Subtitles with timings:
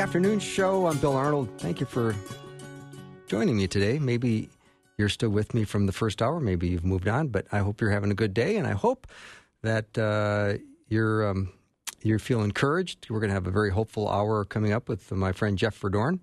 [0.00, 0.86] Afternoon show.
[0.86, 1.50] I'm Bill Arnold.
[1.58, 2.16] Thank you for
[3.26, 3.98] joining me today.
[3.98, 4.48] Maybe
[4.96, 6.40] you're still with me from the first hour.
[6.40, 9.06] Maybe you've moved on, but I hope you're having a good day, and I hope
[9.60, 10.58] that uh,
[10.88, 11.52] you're um,
[12.02, 13.10] you feel encouraged.
[13.10, 16.22] We're going to have a very hopeful hour coming up with my friend Jeff Verdoorn.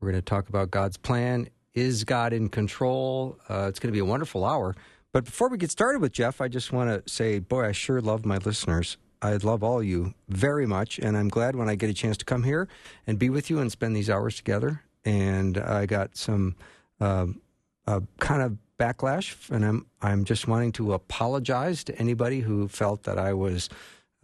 [0.00, 1.48] We're going to talk about God's plan.
[1.74, 3.38] Is God in control?
[3.48, 4.74] Uh, it's going to be a wonderful hour.
[5.12, 8.00] But before we get started with Jeff, I just want to say, boy, I sure
[8.00, 8.96] love my listeners.
[9.22, 12.24] I love all you very much, and I'm glad when I get a chance to
[12.24, 12.68] come here
[13.06, 14.82] and be with you and spend these hours together.
[15.04, 16.56] And I got some
[17.00, 17.40] um,
[17.86, 23.04] uh, kind of backlash, and I'm I'm just wanting to apologize to anybody who felt
[23.04, 23.68] that I was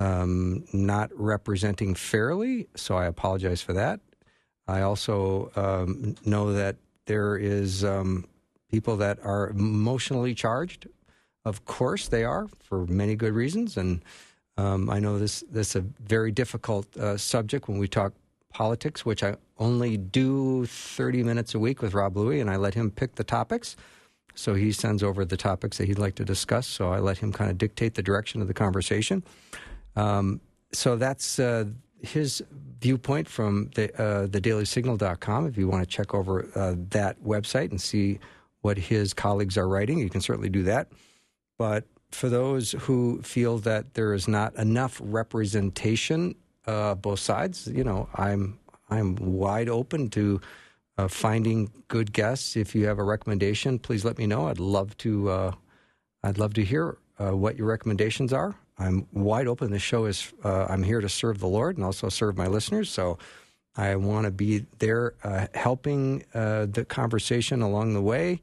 [0.01, 2.67] um, not representing fairly.
[2.75, 4.01] So I apologize for that.
[4.67, 8.27] I also um, know that there is um,
[8.71, 10.89] people that are emotionally charged.
[11.45, 14.03] Of course, they are for many good reasons, and
[14.59, 18.13] um, I know this this is a very difficult uh, subject when we talk
[18.53, 22.75] politics, which I only do 30 minutes a week with Rob Bluey, and I let
[22.75, 23.77] him pick the topics.
[24.35, 26.67] So he sends over the topics that he'd like to discuss.
[26.67, 29.23] So I let him kind of dictate the direction of the conversation.
[29.97, 30.41] Um,
[30.73, 31.67] so that's uh,
[32.03, 32.43] his
[32.81, 35.47] viewpoint from the uh, thedailysignal.com.
[35.47, 38.19] If you want to check over uh, that website and see
[38.63, 40.89] what his colleagues are writing, you can certainly do that.
[41.59, 46.35] But for those who feel that there is not enough representation,
[46.67, 48.59] uh, both sides, you know, I'm
[48.91, 50.41] I'm wide open to
[50.97, 52.57] uh, finding good guests.
[52.57, 54.49] If you have a recommendation, please let me know.
[54.49, 55.31] I'd love to.
[55.31, 55.53] Uh,
[56.23, 58.57] I'd love to hear uh, what your recommendations are.
[58.79, 59.71] I'm wide open.
[59.71, 60.33] The show is.
[60.43, 62.91] Uh, I'm here to serve the Lord and also serve my listeners.
[62.91, 63.19] So.
[63.77, 68.41] I want to be there, uh, helping the conversation along the way,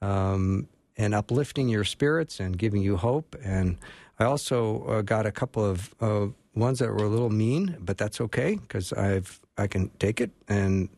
[0.00, 3.36] um, and uplifting your spirits and giving you hope.
[3.42, 3.76] And
[4.18, 7.98] I also uh, got a couple of uh, ones that were a little mean, but
[7.98, 10.30] that's okay because I've I can take it.
[10.48, 10.88] And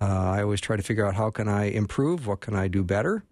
[0.00, 2.82] uh, I always try to figure out how can I improve, what can I do
[2.82, 3.24] better.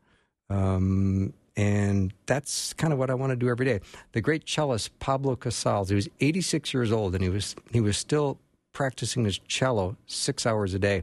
[0.48, 3.80] Um, and that's kind of what I want to do every day.
[4.12, 7.96] The great cellist Pablo Casals, he was 86 years old, and he was he was
[7.96, 8.38] still
[8.72, 11.02] practicing his cello six hours a day.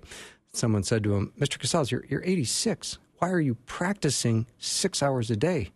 [0.53, 1.59] Someone said to him, "Mr.
[1.59, 5.71] Casals, you're you're 86 why are you practicing six hours a day?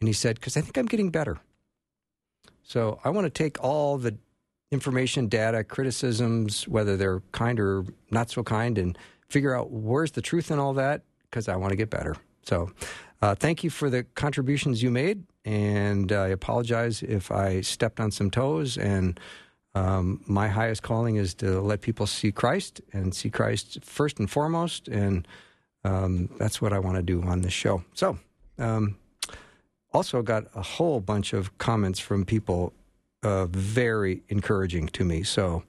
[0.00, 1.38] And he said, Because I think I'm getting better.
[2.62, 4.16] So I want to take all the
[4.70, 8.98] information, data, criticisms, whether they're kind or not so kind, and
[9.28, 12.16] figure out where's the truth in all that because I want to get better.
[12.42, 12.70] So
[13.22, 15.24] uh, thank you for the contributions you made.
[15.44, 18.76] And I apologize if I stepped on some toes.
[18.78, 19.18] And
[19.74, 24.30] um, my highest calling is to let people see Christ and see Christ first and
[24.30, 24.88] foremost.
[24.88, 25.26] And
[25.84, 27.84] um, that's what I want to do on this show.
[27.94, 28.18] So,
[28.58, 28.96] um,
[29.92, 32.72] also got a whole bunch of comments from people,
[33.22, 35.22] uh, very encouraging to me.
[35.22, 35.62] So,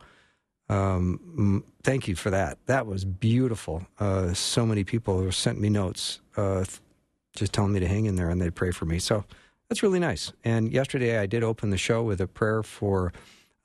[0.70, 2.58] um, thank you for that.
[2.66, 3.86] That was beautiful.
[4.00, 6.66] Uh, so many people sent me notes, uh,
[7.36, 8.98] just telling me to hang in there and they'd pray for me.
[8.98, 9.26] So
[9.70, 10.32] that's really nice.
[10.44, 13.14] And yesterday I did open the show with a prayer for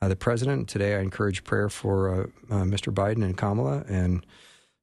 [0.02, 0.68] uh, the president.
[0.68, 2.92] Today I encourage prayer for uh, uh, Mr.
[2.92, 3.84] Biden and Kamala.
[3.88, 4.24] And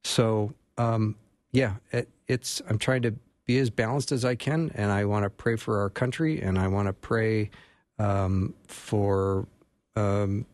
[0.02, 1.16] so um,
[1.58, 3.14] yeah, it, it's I'm trying to
[3.44, 6.56] be as balanced as I can, and I want to pray for our country, and
[6.56, 7.50] I want to pray
[7.98, 9.48] um, for
[9.96, 10.46] um,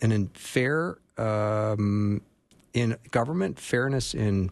[0.00, 2.20] an fair um,
[2.72, 4.50] in government, fairness in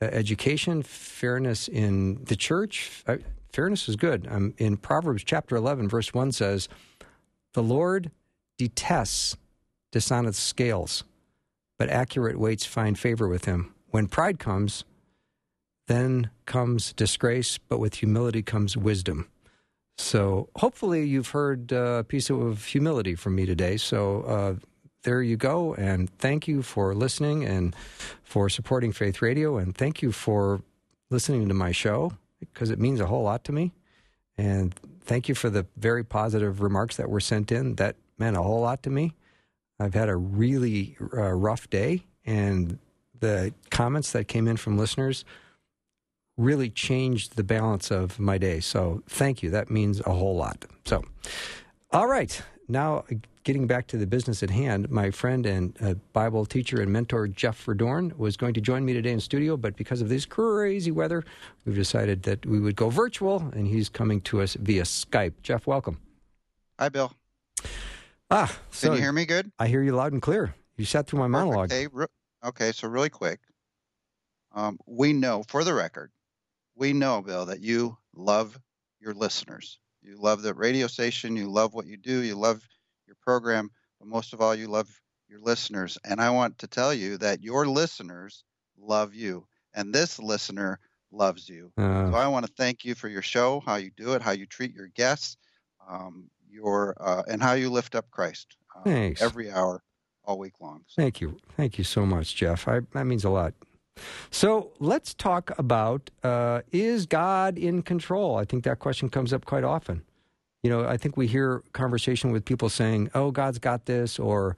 [0.00, 3.04] uh, education, fairness in the church.
[3.06, 3.18] Uh,
[3.52, 4.26] fairness is good.
[4.30, 6.66] Um, in Proverbs chapter 11, verse 1 says,
[7.52, 8.10] The Lord
[8.56, 9.36] detests
[9.92, 11.04] dishonest scales,
[11.78, 13.74] but accurate weights find favor with him.
[13.90, 14.84] When pride comes,
[15.90, 19.28] then comes disgrace, but with humility comes wisdom.
[19.98, 23.76] So hopefully you've heard a piece of humility from me today.
[23.76, 24.54] So uh,
[25.02, 25.74] there you go.
[25.74, 27.74] And thank you for listening and
[28.22, 29.58] for supporting Faith Radio.
[29.58, 30.62] And thank you for
[31.10, 33.72] listening to my show because it means a whole lot to me.
[34.38, 37.74] And thank you for the very positive remarks that were sent in.
[37.74, 39.16] That meant a whole lot to me.
[39.80, 42.78] I've had a really uh, rough day, and
[43.18, 45.24] the comments that came in from listeners
[46.40, 48.60] really changed the balance of my day.
[48.60, 49.50] So thank you.
[49.50, 50.64] That means a whole lot.
[50.84, 51.04] So,
[51.92, 52.42] all right.
[52.68, 53.04] Now
[53.44, 57.26] getting back to the business at hand, my friend and uh, Bible teacher and mentor
[57.26, 60.90] Jeff Verdoorn was going to join me today in studio, but because of this crazy
[60.90, 61.24] weather,
[61.64, 65.32] we've decided that we would go virtual, and he's coming to us via Skype.
[65.42, 65.98] Jeff, welcome.
[66.78, 67.12] Hi, Bill.
[68.30, 69.50] Ah, so can you hear me good?
[69.58, 70.54] I hear you loud and clear.
[70.76, 71.32] You sat through my Perfect.
[71.32, 71.72] monologue.
[71.72, 72.06] Okay, re-
[72.44, 73.40] okay, so really quick,
[74.54, 76.12] um, we know, for the record,
[76.80, 78.58] we know, Bill, that you love
[79.00, 79.78] your listeners.
[80.02, 81.36] You love the radio station.
[81.36, 82.22] You love what you do.
[82.22, 82.66] You love
[83.06, 83.70] your program.
[84.00, 84.88] But most of all, you love
[85.28, 85.98] your listeners.
[86.04, 88.44] And I want to tell you that your listeners
[88.78, 89.46] love you.
[89.74, 90.80] And this listener
[91.12, 91.70] loves you.
[91.76, 94.32] Uh, so I want to thank you for your show, how you do it, how
[94.32, 95.36] you treat your guests,
[95.88, 99.20] um, your uh, and how you lift up Christ thanks.
[99.20, 99.82] every hour,
[100.24, 100.82] all week long.
[100.86, 101.02] So.
[101.02, 101.36] Thank you.
[101.56, 102.66] Thank you so much, Jeff.
[102.66, 103.52] I, that means a lot.
[104.30, 108.36] So let's talk about uh, is God in control?
[108.36, 110.02] I think that question comes up quite often.
[110.62, 114.56] You know, I think we hear conversation with people saying, "Oh, God's got this," or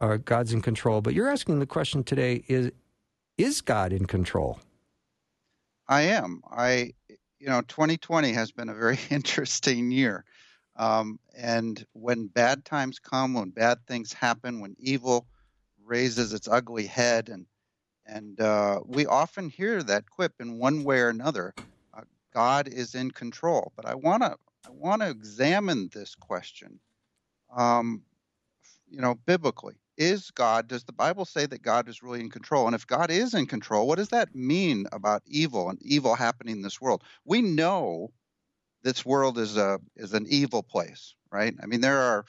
[0.00, 2.70] uh, "God's in control." But you're asking the question today: is
[3.38, 4.60] is God in control?
[5.88, 6.42] I am.
[6.50, 6.92] I,
[7.38, 10.24] you know, 2020 has been a very interesting year.
[10.76, 15.26] Um, and when bad times come, when bad things happen, when evil
[15.84, 17.46] raises its ugly head and
[18.06, 21.54] and uh, we often hear that quip in one way or another.
[21.92, 22.02] Uh,
[22.32, 23.72] God is in control.
[23.76, 24.36] But I want to
[24.66, 26.80] I want to examine this question.
[27.54, 28.02] Um,
[28.88, 30.68] you know, biblically, is God?
[30.68, 32.66] Does the Bible say that God is really in control?
[32.66, 36.56] And if God is in control, what does that mean about evil and evil happening
[36.56, 37.02] in this world?
[37.24, 38.10] We know
[38.82, 41.54] this world is a is an evil place, right?
[41.62, 42.24] I mean, there are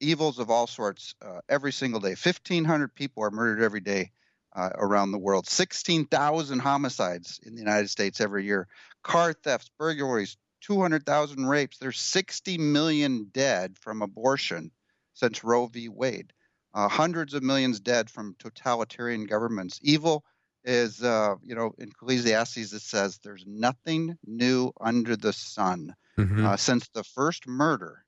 [0.00, 2.14] evils of all sorts uh, every single day.
[2.14, 4.10] Fifteen hundred people are murdered every day
[4.54, 5.46] uh, around the world.
[5.46, 8.68] 16,000 homicides in the United States every year,
[9.02, 11.78] car thefts, burglaries, 200,000 rapes.
[11.78, 14.70] There's 60 million dead from abortion
[15.12, 15.88] since Roe v.
[15.88, 16.32] Wade.
[16.72, 19.78] Uh, hundreds of millions dead from totalitarian governments.
[19.82, 20.24] Evil
[20.64, 25.94] is, uh, you know, in Ecclesiastes it says there's nothing new under the sun.
[26.18, 26.46] Mm-hmm.
[26.46, 28.04] Uh, since the first murder,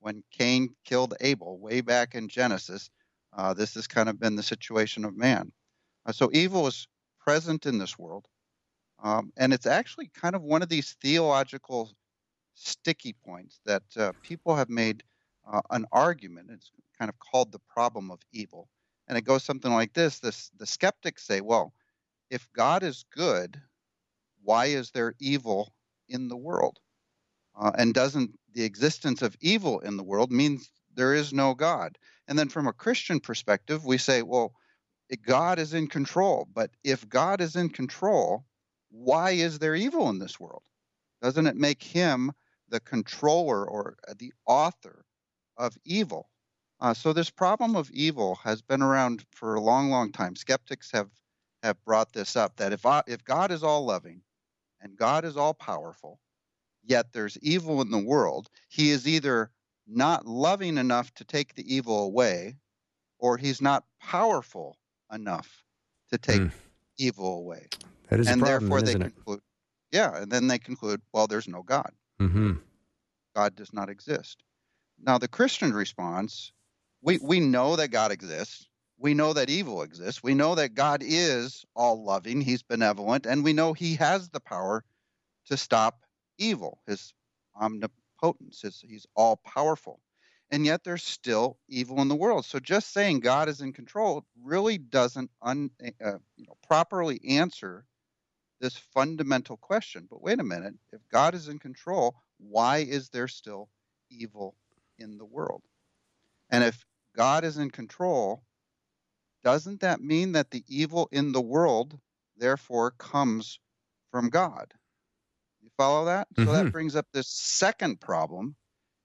[0.00, 2.90] when Cain killed Abel way back in Genesis,
[3.36, 5.52] uh, this has kind of been the situation of man.
[6.06, 6.86] Uh, so evil is
[7.18, 8.26] present in this world.
[9.02, 11.92] Um, and it's actually kind of one of these theological
[12.54, 15.02] sticky points that uh, people have made
[15.50, 16.50] uh, an argument.
[16.52, 18.68] It's kind of called the problem of evil.
[19.08, 21.74] And it goes something like this, this the skeptics say, well,
[22.30, 23.60] if God is good,
[24.42, 25.74] why is there evil
[26.08, 26.78] in the world?
[27.58, 30.60] Uh, and doesn't the existence of evil in the world mean
[30.94, 31.98] there is no God?
[32.26, 34.54] And then from a Christian perspective, we say, well,
[35.24, 36.48] God is in control.
[36.52, 38.44] But if God is in control,
[38.90, 40.62] why is there evil in this world?
[41.22, 42.32] Doesn't it make him
[42.68, 45.04] the controller or the author
[45.56, 46.30] of evil?
[46.80, 50.36] Uh, so this problem of evil has been around for a long, long time.
[50.36, 51.10] Skeptics have
[51.62, 54.20] have brought this up that if I, if God is all loving
[54.82, 56.20] and God is all powerful,
[56.84, 59.50] yet there's evil in the world, He is either
[59.86, 62.56] not loving enough to take the evil away,
[63.18, 64.76] or He's not powerful
[65.12, 65.64] enough
[66.10, 66.52] to take mm.
[66.98, 67.68] evil away.
[68.08, 69.96] That is and problem, therefore they conclude, it?
[69.96, 71.90] yeah, and then they conclude, well, there's no God.
[72.20, 72.52] Mm-hmm.
[73.34, 74.42] God does not exist.
[75.00, 76.52] Now, the Christian response,
[77.02, 78.68] we, we know that God exists.
[78.96, 80.22] We know that evil exists.
[80.22, 82.40] We know that God is all loving.
[82.40, 83.26] He's benevolent.
[83.26, 84.84] And we know he has the power
[85.46, 86.04] to stop
[86.38, 87.12] evil, his
[87.60, 88.62] omnipotence.
[88.62, 90.00] His, he's all powerful
[90.54, 92.44] and yet there's still evil in the world.
[92.44, 97.84] So just saying God is in control really doesn't un, uh, you know, properly answer
[98.60, 100.06] this fundamental question.
[100.08, 103.68] But wait a minute, if God is in control, why is there still
[104.10, 104.54] evil
[104.96, 105.62] in the world?
[106.50, 108.44] And if God is in control,
[109.42, 111.98] doesn't that mean that the evil in the world
[112.36, 113.58] therefore comes
[114.12, 114.72] from God?
[115.64, 116.28] You follow that?
[116.28, 116.44] Mm-hmm.
[116.44, 116.70] So that mm-hmm.
[116.70, 118.54] brings up this second problem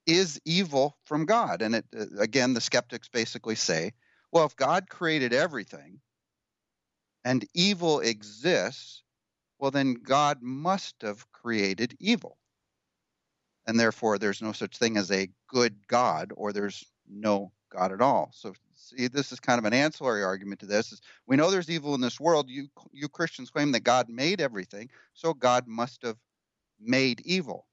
[0.09, 1.61] is evil from God?
[1.61, 3.93] And it, uh, again, the skeptics basically say,
[4.31, 5.99] well, if God created everything
[7.23, 9.03] and evil exists,
[9.59, 12.37] well, then God must have created evil.
[13.67, 18.01] And therefore, there's no such thing as a good God, or there's no God at
[18.01, 18.31] all.
[18.33, 20.91] So, see, this is kind of an ancillary argument to this.
[20.91, 22.49] Is we know there's evil in this world.
[22.49, 26.17] You, you Christians claim that God made everything, so God must have
[26.79, 27.67] made evil.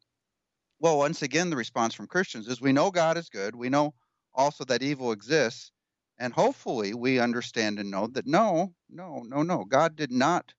[0.79, 3.57] Well, once again, the response from Christians is we know God is good.
[3.57, 3.95] We know
[4.35, 5.71] also that evil exists.
[6.19, 10.53] And hopefully we understand and know that no, no, no, no, God did not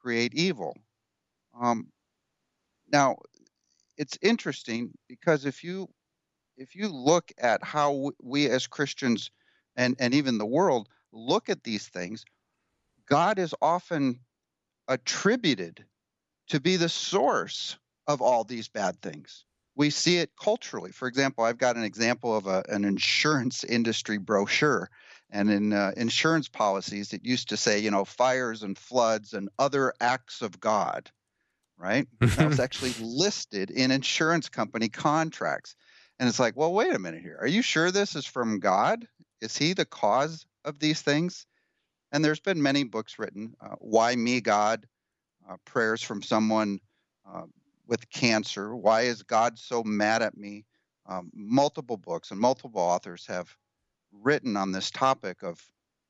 [0.00, 0.76] create evil.
[1.60, 1.88] Um,
[2.92, 3.16] now,
[3.96, 5.88] it's interesting because if you
[6.56, 9.30] if you look at how we as Christians
[9.76, 12.24] and, and even the world look at these things,
[13.08, 14.20] God is often
[14.88, 15.84] attributed
[16.48, 17.78] to be the source
[18.12, 19.44] of all these bad things.
[19.76, 20.92] We see it culturally.
[20.92, 24.90] For example, I've got an example of a, an insurance industry brochure.
[25.30, 29.48] And in uh, insurance policies, it used to say, you know, fires and floods and
[29.58, 31.10] other acts of God,
[31.78, 32.08] right?
[32.20, 35.76] that was actually listed in insurance company contracts.
[36.18, 37.38] And it's like, well, wait a minute here.
[37.40, 39.06] Are you sure this is from God?
[39.40, 41.46] Is he the cause of these things?
[42.12, 43.54] And there's been many books written.
[43.60, 44.84] Uh, Why Me, God?
[45.48, 46.80] Uh, prayers from someone
[47.26, 47.44] uh,
[47.90, 48.74] with cancer.
[48.74, 50.64] Why is God so mad at me?
[51.06, 53.54] Um, multiple books and multiple authors have
[54.12, 55.60] written on this topic of,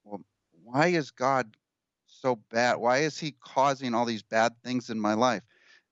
[0.05, 0.21] well,
[0.63, 1.57] why is God
[2.07, 2.77] so bad?
[2.77, 5.43] Why is He causing all these bad things in my life?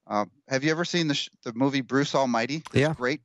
[0.07, 2.63] Uh, have you ever seen the sh- the movie Bruce Almighty?
[2.71, 2.95] This yeah.
[2.95, 3.23] Great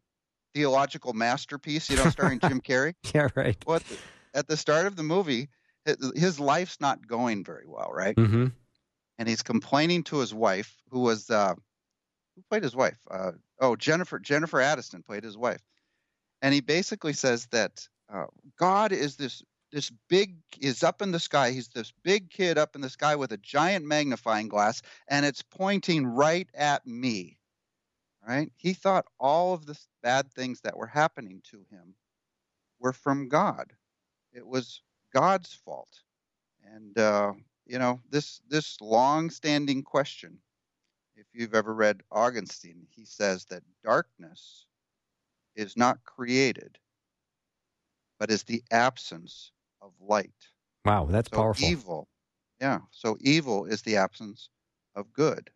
[0.54, 2.94] theological masterpiece, you know, starring Jim Carrey.
[3.14, 3.58] Yeah, right.
[3.66, 3.98] Well, at the,
[4.34, 5.50] at the, start of the movie,
[6.16, 8.16] his life's not going very well, right?
[8.16, 8.48] Mm-hmm.
[9.20, 11.56] And he's complaining to his wife, who was uh,
[12.36, 12.98] who played his wife?
[13.10, 15.62] Uh, oh, Jennifer Jennifer Aniston played his wife,
[16.42, 18.26] and he basically says that uh,
[18.58, 21.52] God is this this big is up in the sky.
[21.52, 25.42] He's this big kid up in the sky with a giant magnifying glass, and it's
[25.42, 27.40] pointing right at me.
[28.26, 28.52] Right?
[28.56, 31.96] He thought all of the bad things that were happening to him
[32.80, 33.74] were from God.
[34.32, 34.82] It was
[35.14, 36.02] God's fault,
[36.64, 37.34] and uh,
[37.66, 40.40] you know this this long-standing question
[41.34, 44.66] you've ever read Augustine, he says that darkness
[45.56, 46.78] is not created,
[48.20, 50.32] but is the absence of light.
[50.86, 51.68] Wow, that's so powerful.
[51.68, 52.08] Evil,
[52.60, 52.80] yeah.
[52.92, 54.50] So evil is the absence
[54.96, 55.50] of good.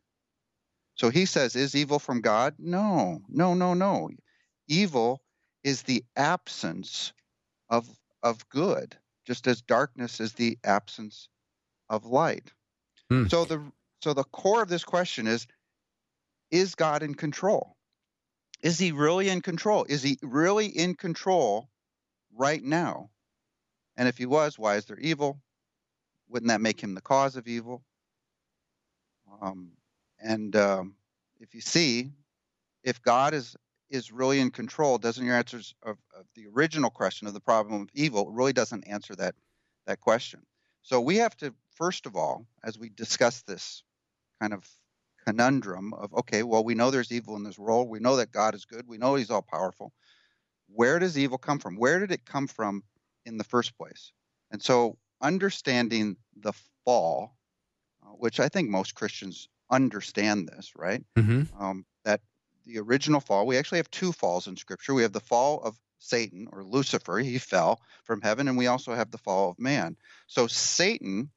[0.96, 2.56] So he says, is evil from God?
[2.58, 4.10] No, no, no, no.
[4.68, 5.22] Evil
[5.64, 7.14] is the absence
[7.70, 7.88] of
[8.24, 11.30] of good, just as darkness is the absence
[11.90, 12.52] of light.
[13.10, 13.28] Hmm.
[13.28, 15.48] So the so the core of this question is
[16.51, 17.75] is God in control?
[18.62, 19.86] Is he really in control?
[19.88, 21.70] Is he really in control
[22.36, 23.10] right now?
[23.96, 25.39] And if he was, why is there evil?
[26.30, 27.84] Wouldn't that make him the cause of evil?
[29.42, 29.72] Um,
[30.20, 30.96] and um,
[31.39, 32.12] if you see,
[32.84, 33.56] if God is
[33.89, 37.82] is really in control, doesn't your answers of, of the original question of the problem
[37.82, 39.36] of evil really doesn't answer that
[39.86, 40.42] that question.
[40.82, 43.84] So we have to first of all, as we discuss this
[44.42, 44.68] kind of
[45.28, 47.90] conundrum of okay, well, we know there's evil in this world.
[47.90, 48.88] We know that God is good.
[48.88, 49.92] We know He's all powerful.
[50.68, 51.76] Where does evil come from?
[51.76, 52.84] Where did it come from
[53.26, 54.14] in the first place?
[54.52, 56.54] And so, understanding the
[56.86, 57.36] fall,
[58.02, 61.04] uh, which I think most Christians understand this, right?
[61.18, 61.62] Mm-hmm.
[61.62, 62.22] Um, that
[62.66, 64.94] the original fall, we actually have two falls in Scripture.
[64.94, 68.94] We have the fall of Satan or Lucifer, he fell from heaven, and we also
[68.94, 69.98] have the fall of man.
[70.28, 71.32] So, Satan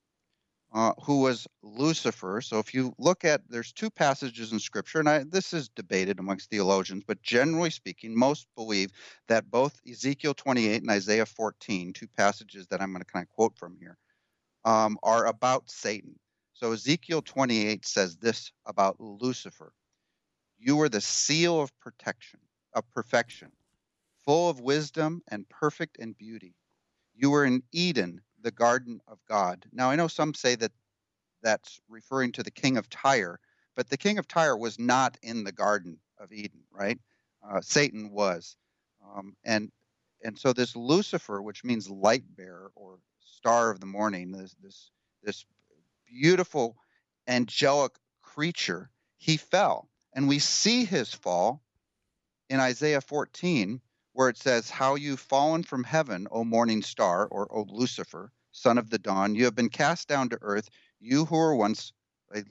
[0.73, 2.41] uh, who was Lucifer.
[2.41, 6.19] So if you look at, there's two passages in Scripture, and I, this is debated
[6.19, 8.93] amongst theologians, but generally speaking, most believe
[9.29, 13.35] that both Ezekiel 28 and Isaiah 14, two passages that I'm going to kind of
[13.35, 13.99] quote from here,
[14.65, 16.19] um, are about Satan.
[16.53, 19.73] So Ezekiel 28 says this about Lucifer:
[20.59, 22.41] "You were the seal of protection,
[22.75, 23.51] of perfection,
[24.25, 26.55] full of wisdom and perfect in beauty.
[27.15, 29.67] You were in Eden." The garden of God.
[29.73, 30.73] Now, I know some say that
[31.43, 33.41] that's referring to the king of Tyre,
[33.75, 36.99] but the king of Tyre was not in the garden of Eden, right?
[37.49, 38.57] Uh, Satan was.
[39.15, 39.71] Um, and
[40.23, 44.91] and so this Lucifer, which means light bearer or star of the morning, this this
[45.23, 45.47] this
[46.07, 46.77] beautiful
[47.27, 47.93] angelic
[48.23, 49.89] creature, he fell.
[50.13, 51.63] And we see his fall
[52.49, 53.81] in Isaiah 14
[54.13, 58.79] where it says, How you've fallen from heaven, O morning star, or O Lucifer, son
[58.79, 59.35] of the dawn.
[59.35, 61.93] You have been cast down to earth, you who were once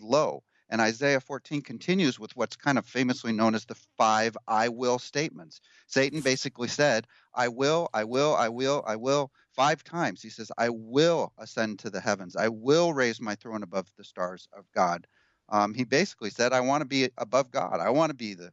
[0.01, 0.43] low.
[0.69, 4.99] And Isaiah 14 continues with what's kind of famously known as the five I will
[4.99, 5.61] statements.
[5.87, 10.21] Satan basically said, I will, I will, I will, I will, five times.
[10.21, 12.35] He says, I will ascend to the heavens.
[12.35, 15.07] I will raise my throne above the stars of God.
[15.49, 17.79] Um, he basically said, I want to be above God.
[17.79, 18.51] I want to be the,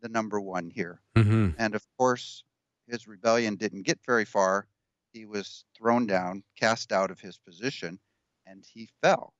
[0.00, 1.00] the number one here.
[1.16, 1.50] Mm-hmm.
[1.58, 2.44] And of course,
[2.86, 4.66] his rebellion didn't get very far.
[5.12, 7.98] He was thrown down, cast out of his position,
[8.46, 9.34] and he fell.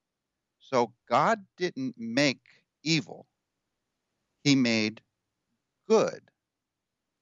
[0.58, 2.40] So God didn't make
[2.82, 3.26] evil,
[4.44, 5.00] He made
[5.88, 6.20] good.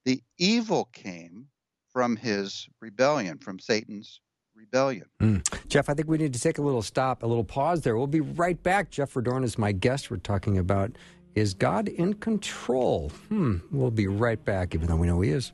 [0.04, 1.48] The evil came
[1.92, 4.20] from his rebellion, from Satan's
[4.54, 5.06] rebellion.
[5.20, 5.68] Mm.
[5.68, 7.96] Jeff, I think we need to take a little stop, a little pause there.
[7.96, 8.90] We'll be right back.
[8.90, 10.10] Jeff Verdoorn is my guest.
[10.10, 10.92] We're talking about
[11.34, 13.10] is God in control?
[13.28, 13.56] Hmm.
[13.70, 15.52] We'll be right back, even though we know he is.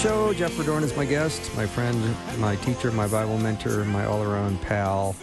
[0.00, 0.32] Show.
[0.32, 4.58] Jeff Verdoorn is my guest, my friend, my teacher, my Bible mentor, my all around
[4.62, 5.14] pal.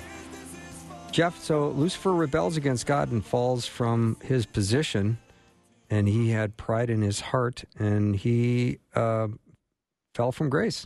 [1.12, 5.18] Jeff, so Lucifer rebels against God and falls from his position,
[5.90, 9.30] and he had pride in his heart, and he uh,
[10.14, 10.86] fell from grace.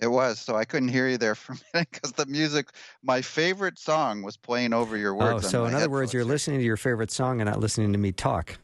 [0.00, 0.38] It was.
[0.38, 2.70] So I couldn't hear you there for a minute because the music,
[3.02, 5.44] my favorite song was playing over your words.
[5.44, 7.98] Oh, so in other words, you're listening to your favorite song and not listening to
[7.98, 8.56] me talk.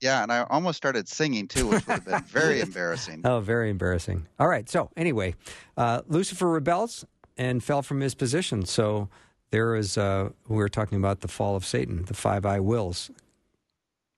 [0.00, 3.22] Yeah, and I almost started singing too, which would have been very embarrassing.
[3.24, 4.26] Oh, very embarrassing.
[4.38, 4.68] All right.
[4.68, 5.34] So, anyway,
[5.76, 7.04] uh, Lucifer rebels
[7.36, 8.64] and fell from his position.
[8.64, 9.08] So,
[9.50, 13.10] there is, uh, we were talking about the fall of Satan, the five I wills.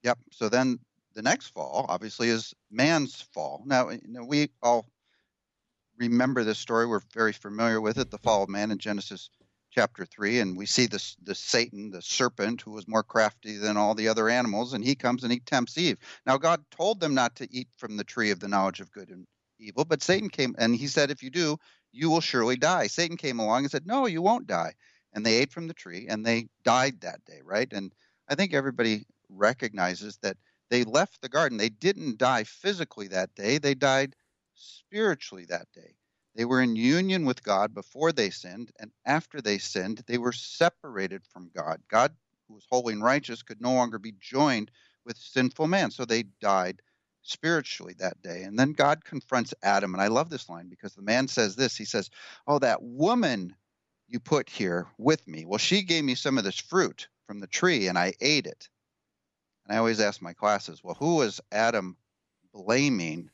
[0.03, 0.19] Yep.
[0.31, 0.79] So then
[1.15, 3.63] the next fall, obviously, is man's fall.
[3.67, 4.87] Now, you know, we all
[5.99, 6.87] remember this story.
[6.87, 9.31] We're very familiar with it the fall of man in Genesis
[9.73, 13.79] chapter 3 and we see this the satan the serpent who was more crafty than
[13.79, 15.97] all the other animals and he comes and he tempts eve.
[16.27, 19.09] Now god told them not to eat from the tree of the knowledge of good
[19.09, 19.27] and
[19.59, 21.57] evil but satan came and he said if you do
[21.95, 22.87] you will surely die.
[22.87, 24.75] Satan came along and said no you won't die.
[25.15, 27.73] And they ate from the tree and they died that day right?
[27.73, 27.93] And
[28.29, 30.37] i think everybody recognizes that
[30.69, 31.59] they left the garden.
[31.59, 33.59] They didn't die physically that day.
[33.59, 34.17] They died
[34.55, 35.97] spiritually that day
[36.35, 40.33] they were in union with God before they sinned, and after they sinned, they were
[40.33, 41.83] separated from God.
[41.89, 42.15] God,
[42.49, 44.71] who was holy and righteous, could no longer be joined
[45.05, 46.81] with sinful man, so they died
[47.23, 48.43] spiritually that day.
[48.43, 51.77] And then God confronts Adam, and I love this line because the man says this
[51.77, 52.11] He says,
[52.47, 53.55] Oh, that woman
[54.09, 57.47] you put here with me, well, she gave me some of this fruit from the
[57.47, 58.69] tree, and I ate it.
[59.67, 61.97] And I always ask my classes, Well, who was Adam
[62.55, 63.31] blaming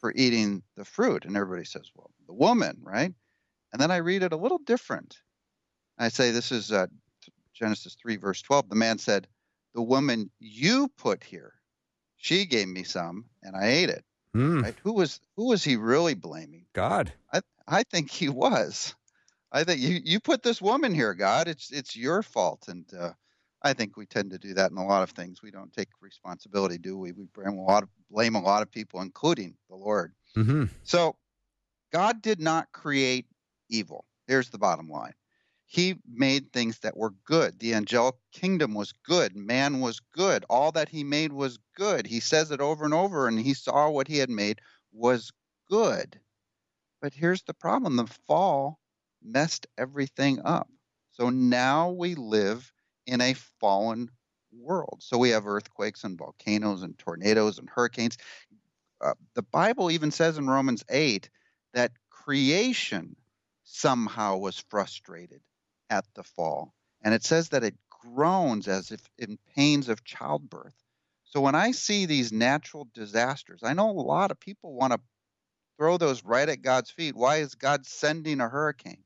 [0.00, 1.24] for eating the fruit?
[1.24, 3.12] And everybody says, Well, the woman, right?
[3.72, 5.18] And then I read it a little different.
[5.98, 6.86] I say, this is uh,
[7.52, 8.68] Genesis 3, verse 12.
[8.68, 9.26] The man said,
[9.74, 11.54] The woman you put here,
[12.16, 14.04] she gave me some, and I ate it.
[14.34, 14.62] Mm.
[14.62, 14.74] Right?
[14.82, 16.66] Who was who was he really blaming?
[16.72, 17.12] God.
[17.32, 18.94] I I think he was.
[19.50, 21.48] I think you you put this woman here, God.
[21.48, 23.12] It's it's your fault, and uh,
[23.62, 25.42] I think we tend to do that in a lot of things.
[25.42, 27.12] We don't take responsibility, do we?
[27.12, 30.12] We blame a lot of blame a lot of people, including the Lord.
[30.36, 30.64] Mm-hmm.
[30.84, 31.16] So
[31.92, 33.26] God did not create
[33.68, 34.04] evil.
[34.26, 35.14] Here's the bottom line.
[35.66, 37.58] He made things that were good.
[37.58, 39.36] The angelic kingdom was good.
[39.36, 40.44] Man was good.
[40.48, 42.06] All that he made was good.
[42.06, 44.60] He says it over and over, and he saw what he had made
[44.92, 45.30] was
[45.68, 46.18] good.
[47.02, 48.78] But here's the problem the fall
[49.22, 50.68] messed everything up.
[51.10, 52.72] So now we live
[53.08, 54.10] in a fallen
[54.52, 54.98] world.
[55.00, 58.18] So we have earthquakes and volcanoes and tornadoes and hurricanes.
[59.00, 61.28] Uh, the Bible even says in Romans 8
[61.72, 63.16] that creation
[63.64, 65.40] somehow was frustrated
[65.88, 66.74] at the fall.
[67.02, 70.74] And it says that it groans as if in pains of childbirth.
[71.24, 75.00] So when I see these natural disasters, I know a lot of people want to
[75.78, 77.14] throw those right at God's feet.
[77.14, 79.04] Why is God sending a hurricane?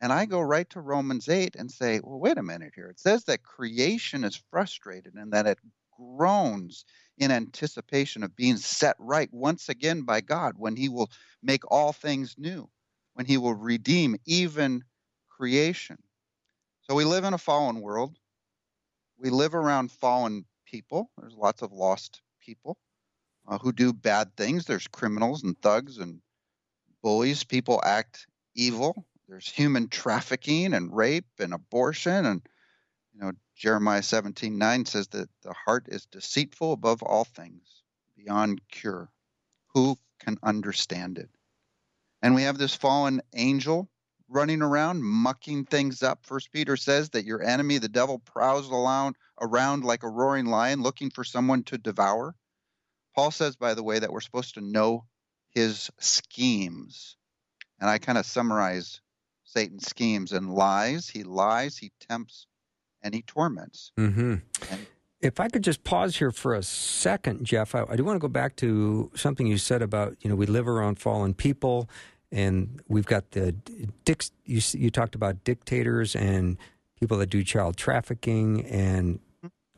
[0.00, 2.88] And I go right to Romans 8 and say, well, wait a minute here.
[2.88, 5.58] It says that creation is frustrated and that it
[5.96, 6.84] groans
[7.18, 11.10] in anticipation of being set right once again by God when He will
[11.42, 12.68] make all things new,
[13.14, 14.82] when He will redeem even
[15.28, 15.96] creation.
[16.82, 18.18] So we live in a fallen world.
[19.16, 21.10] We live around fallen people.
[21.16, 22.76] There's lots of lost people
[23.48, 24.64] uh, who do bad things.
[24.64, 26.20] There's criminals and thugs and
[27.02, 27.44] bullies.
[27.44, 29.06] People act evil.
[29.28, 32.42] There's human trafficking and rape and abortion and
[33.14, 37.82] you know Jeremiah 17:9 says that the heart is deceitful above all things,
[38.16, 39.12] beyond cure.
[39.74, 41.30] Who can understand it?
[42.20, 43.88] And we have this fallen angel
[44.28, 46.26] running around mucking things up.
[46.26, 50.82] First Peter says that your enemy, the devil, prowls around, around like a roaring lion
[50.82, 52.34] looking for someone to devour.
[53.14, 55.06] Paul says, by the way, that we're supposed to know
[55.50, 57.16] his schemes.
[57.78, 59.00] And I kind of summarize
[59.54, 61.08] Satan's schemes and lies.
[61.08, 62.46] He lies, he tempts,
[63.02, 63.92] and he torments.
[63.96, 64.34] Mm-hmm.
[64.70, 64.86] And
[65.20, 68.20] If I could just pause here for a second, Jeff, I, I do want to
[68.20, 71.88] go back to something you said about you know we live around fallen people,
[72.32, 73.52] and we've got the
[74.04, 76.58] dic- you you talked about dictators and
[76.98, 79.20] people that do child trafficking and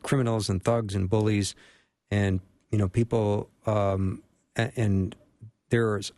[0.02, 1.54] criminals and thugs and bullies,
[2.10, 4.22] and you know people, um,
[4.54, 5.16] and, and
[5.68, 6.12] there's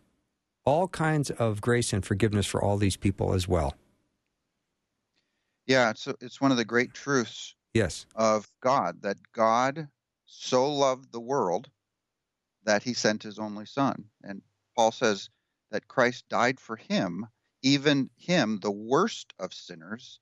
[0.69, 3.73] all kinds of grace and forgiveness for all these people as well.
[5.65, 9.87] Yeah, it's it's one of the great truths yes of God that God
[10.27, 11.71] so loved the world
[12.65, 14.05] that he sent his only son.
[14.23, 14.43] And
[14.75, 15.29] Paul says
[15.71, 17.25] that Christ died for him,
[17.63, 20.19] even him, the worst of sinners.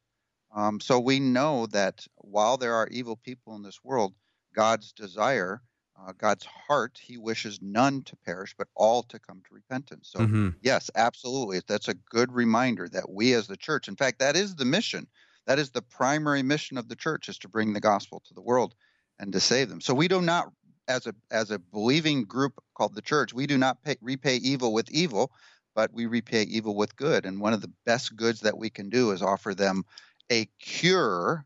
[0.55, 4.13] Um, so we know that while there are evil people in this world,
[4.55, 5.61] God's desire,
[5.99, 10.09] uh, God's heart, he wishes none to perish, but all to come to repentance.
[10.09, 10.55] So, Mhm.
[10.61, 11.61] yes, absolutely.
[11.67, 15.07] That's a good reminder that we as the church, in fact, that is the mission.
[15.45, 18.41] That is the primary mission of the church is to bring the gospel to the
[18.41, 18.75] world
[19.19, 19.81] and to save them.
[19.81, 20.49] So we do not
[20.87, 24.71] as a as a believing group called the church, we do not pay, repay evil
[24.73, 25.33] with evil,
[25.75, 27.25] but we repay evil with good.
[27.25, 29.83] And one of the best goods that we can do is offer them
[30.31, 31.45] a cure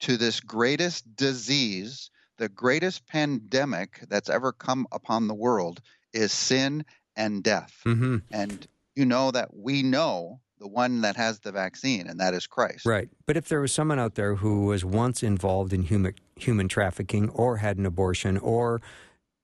[0.00, 5.80] to this greatest disease, the greatest pandemic that's ever come upon the world
[6.12, 6.84] is sin
[7.16, 7.72] and death.
[7.84, 12.34] hmm And you know that we know the one that has the vaccine, and that
[12.34, 12.84] is Christ.
[12.84, 13.08] Right.
[13.26, 17.28] But if there was someone out there who was once involved in human human trafficking
[17.30, 18.80] or had an abortion or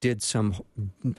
[0.01, 0.57] did some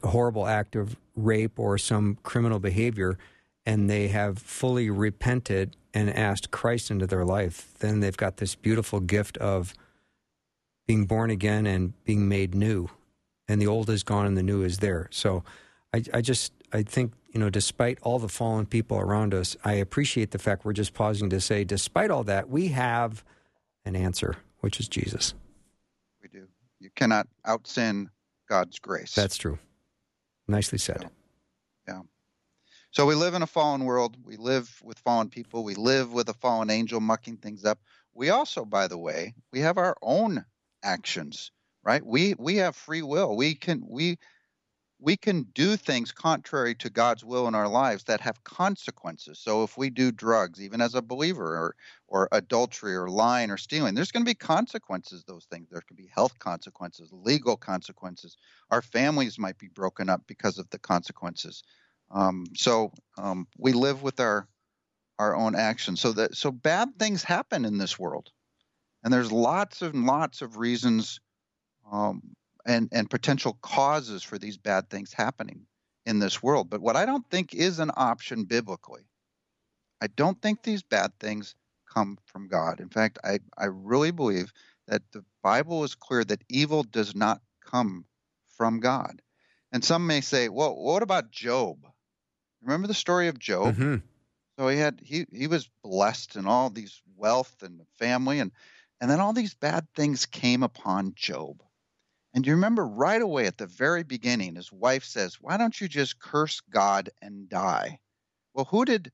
[0.03, 3.17] horrible act of rape or some criminal behavior
[3.65, 8.53] and they have fully repented and asked Christ into their life, then they've got this
[8.53, 9.73] beautiful gift of
[10.88, 12.89] being born again and being made new.
[13.48, 15.08] And the old is gone and the new is there.
[15.12, 15.43] So
[15.93, 19.74] I, I just I think you know, despite all the fallen people around us, I
[19.74, 23.26] appreciate the fact we're just pausing to say, despite all that, we have
[23.84, 25.34] an answer, which is Jesus.
[26.24, 26.48] We do.
[26.80, 28.10] You cannot out sin
[28.48, 29.13] God's grace.
[29.13, 29.60] That's true.
[30.48, 31.10] Nicely said.
[31.88, 32.04] Yeah.
[32.91, 34.15] So we live in a fallen world.
[34.24, 35.65] We live with fallen people.
[35.65, 37.80] We live with a fallen angel mucking things up.
[38.13, 40.45] We also, by the way, we have our own
[40.86, 41.52] actions,
[41.84, 42.06] right?
[42.06, 43.36] We we have free will.
[43.36, 44.17] We can we
[45.00, 49.39] we can do things contrary to God's will in our lives that have consequences.
[49.39, 51.76] So if we do drugs, even as a believer, or
[52.08, 55.24] or adultery, or lying, or stealing, there's going to be consequences.
[55.24, 55.67] Those things.
[55.69, 58.38] There could be health consequences, legal consequences.
[58.71, 61.63] Our families might be broken up because of the consequences.
[62.12, 64.48] Um, so um, we live with our
[65.19, 66.02] our own actions.
[66.02, 68.32] So that so bad things happen in this world,
[69.05, 71.21] and there's lots and lots of reasons
[71.89, 75.67] um, and and potential causes for these bad things happening
[76.07, 76.69] in this world.
[76.69, 79.07] But what I don't think is an option biblically,
[80.01, 81.55] I don't think these bad things
[81.93, 82.79] come from God.
[82.79, 84.51] In fact, I I really believe
[84.87, 88.05] that the Bible is clear that evil does not come
[88.57, 89.21] from God.
[89.71, 91.85] And some may say, well, what about Job?
[92.61, 93.75] Remember the story of Job?
[93.75, 94.01] Mhm.
[94.57, 98.51] So he had he he was blessed in all these wealth and family and
[99.01, 101.63] and then all these bad things came upon Job.
[102.34, 105.88] And you remember right away at the very beginning his wife says, "Why don't you
[105.88, 107.99] just curse God and die?"
[108.53, 109.12] Well, who did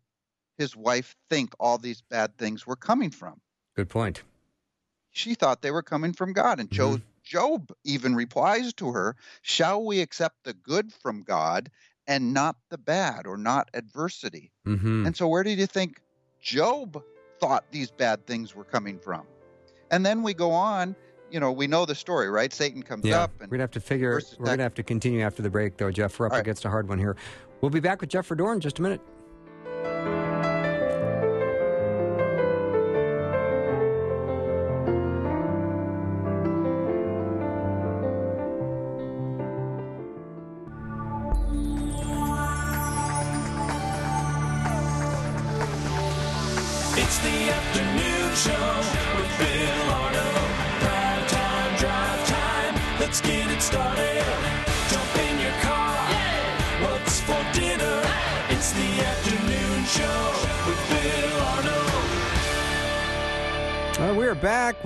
[0.57, 3.41] his wife think all these bad things were coming from?
[3.75, 4.23] Good point.
[5.11, 6.59] She thought they were coming from God.
[6.59, 11.71] And Job, Job even replies to her, Shall we accept the good from God
[12.07, 14.51] and not the bad or not adversity?
[14.65, 16.01] hmm And so, where did you think
[16.39, 17.03] Job
[17.39, 19.27] thought these bad things were coming from?
[19.91, 20.95] And then we go on,
[21.29, 22.51] you know, we know the story, right?
[22.51, 24.21] Satan comes Yeah, up we're and gonna have to figure.
[24.39, 26.17] We're gonna have to continue after the break, though, Jeff.
[26.19, 26.41] We're up All right.
[26.45, 27.15] against a hard one here.
[27.59, 29.01] We'll be back with Jeff Verdoorn in just a minute.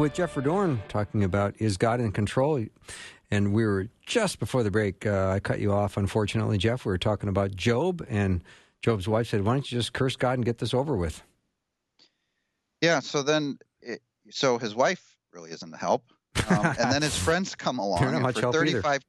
[0.05, 2.63] With Jeff Verdoorn talking about is God in control,
[3.31, 5.03] and we were just before the break.
[5.03, 6.85] Uh, I cut you off, unfortunately, Jeff.
[6.85, 8.43] We were talking about Job, and
[8.83, 11.23] Job's wife said, "Why don't you just curse God and get this over with?"
[12.81, 16.03] yeah, so then, it, so his wife really isn't the help.
[16.51, 18.11] Um, and then his friends come along.
[18.11, 18.83] Not much for help either.
[18.83, 19.01] 35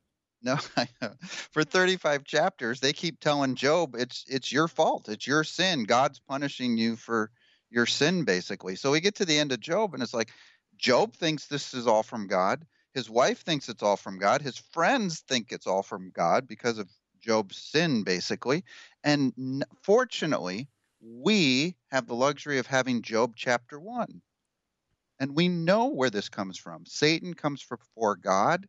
[0.43, 0.57] no,
[1.53, 5.11] for 35 chapters, they keep telling Job, it's it's your fault.
[5.11, 5.85] It's your sin.
[5.85, 7.31] God's punishing you for
[7.69, 8.77] your sin, basically.
[8.77, 10.31] So we get to the end of Job, and it's like
[10.79, 12.67] Job thinks this is all from God.
[12.95, 14.41] His wife thinks it's all from God.
[14.43, 16.89] His friends think it's all from God because of
[17.21, 18.65] Job's sin, basically.
[19.05, 20.69] And fortunately,
[21.01, 24.23] we have the luxury of having Job chapter one.
[25.19, 26.85] And we know where this comes from.
[26.87, 28.69] Satan comes before God,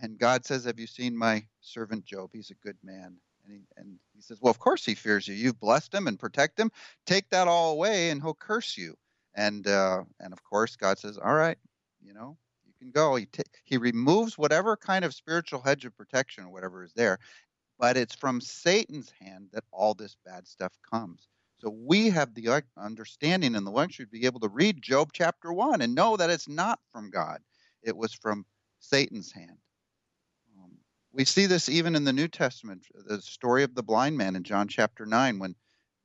[0.00, 2.30] and God says, Have you seen my servant Job?
[2.32, 3.16] He's a good man.
[3.44, 5.34] And he, and he says, Well, of course he fears you.
[5.34, 6.70] You've blessed him and protect him.
[7.06, 8.96] Take that all away, and he'll curse you.
[9.36, 11.58] And uh, and of course, God says, All right,
[12.02, 13.16] you know, you can go.
[13.16, 17.18] He ta he removes whatever kind of spiritual hedge of protection or whatever is there,
[17.78, 21.28] but it's from Satan's hand that all this bad stuff comes.
[21.58, 25.52] So we have the understanding and the luxury to be able to read Job chapter
[25.52, 27.42] one and know that it's not from God;
[27.82, 28.46] it was from
[28.80, 29.58] Satan's hand.
[30.58, 30.78] Um,
[31.12, 34.44] we see this even in the New Testament, the story of the blind man in
[34.44, 35.54] John chapter nine, when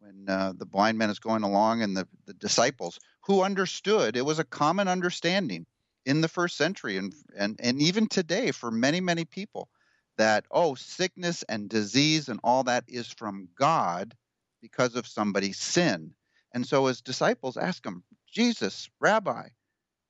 [0.01, 4.25] when uh, the blind man is going along and the, the disciples who understood it
[4.25, 5.65] was a common understanding
[6.05, 9.69] in the first century and and and even today for many many people
[10.17, 14.15] that oh sickness and disease and all that is from God
[14.61, 16.13] because of somebody's sin.
[16.53, 19.49] And so his disciples ask him, Jesus, Rabbi,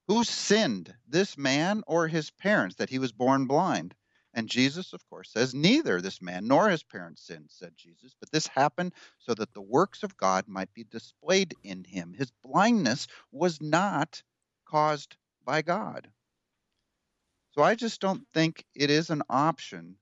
[0.08, 3.96] who sinned, this man or his parents, that he was born blind?
[4.34, 8.32] And Jesus, of course, says, Neither this man nor his parents sinned, said Jesus, but
[8.32, 12.14] this happened so that the works of God might be displayed in him.
[12.14, 14.24] His blindness was not
[14.66, 16.10] caused by God.
[17.52, 19.98] So I just don't think it is an option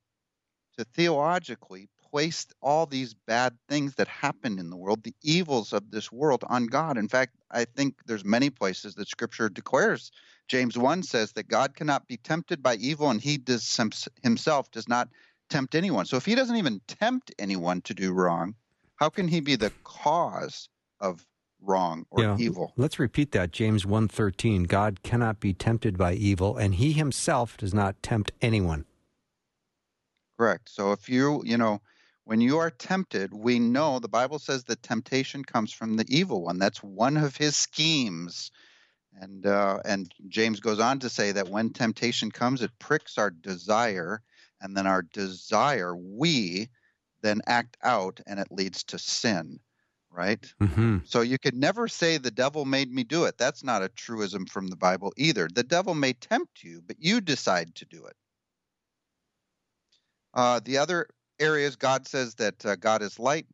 [0.78, 5.92] to theologically place all these bad things that happen in the world, the evils of
[5.92, 6.98] this world, on God.
[6.98, 10.12] In fact, I think there's many places that Scripture declares.
[10.50, 13.80] James 1 says that God cannot be tempted by evil, and he does
[14.24, 15.08] himself does not
[15.50, 16.06] tempt anyone.
[16.06, 18.56] So if he doesn't even tempt anyone to do wrong,
[18.96, 20.68] how can he be the cause
[21.00, 21.26] of
[21.62, 22.38] wrong or Yeah.
[22.38, 22.74] evil?
[22.76, 23.52] Let's repeat that.
[23.52, 24.64] James 1:13.
[24.64, 28.86] God cannot be tempted by evil, and he himself does not tempt anyone.
[30.38, 30.70] Correct.
[30.70, 31.82] So if you, you know,
[32.24, 36.44] when you are tempted, we know the Bible says that temptation comes from the evil
[36.44, 36.58] one.
[36.58, 38.52] That's one of his schemes.
[39.14, 43.30] And uh, and James goes on to say that when temptation comes, it pricks our
[43.30, 44.22] desire,
[44.62, 46.70] and then our desire we
[47.22, 49.60] then act out, and it leads to sin.
[50.12, 50.52] Right.
[50.60, 53.38] hmm So you could never say the devil made me do it.
[53.38, 55.48] That's not a truism from the Bible either.
[55.54, 58.16] The devil may tempt you, but you decide to do it.
[60.34, 61.08] Uh, the other
[61.40, 63.48] areas, God says that uh, God is light,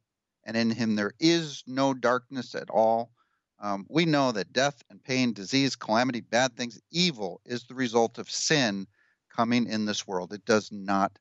[0.44, 3.12] and in him there is no darkness at all.
[3.60, 8.18] Um, we know that death and pain, disease, calamity, bad things, evil is the result
[8.18, 8.88] of sin
[9.34, 10.34] coming in this world.
[10.34, 11.18] It does not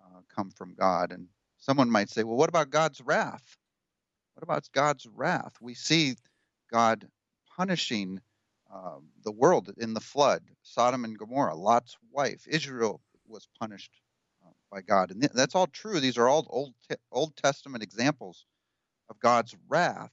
[0.00, 1.12] uh, come from God.
[1.12, 3.56] And someone might say, well, what about God's wrath?
[4.34, 5.54] What about God's wrath?
[5.60, 6.14] We see
[6.70, 7.08] God
[7.56, 8.20] punishing
[8.72, 12.46] um, the world in the flood, Sodom and Gomorrah, Lot's wife.
[12.46, 13.92] Israel was punished
[14.44, 16.00] uh, by God, and th- that's all true.
[16.00, 16.74] These are all Old
[17.10, 18.44] Old Testament examples
[19.08, 20.12] of God's wrath,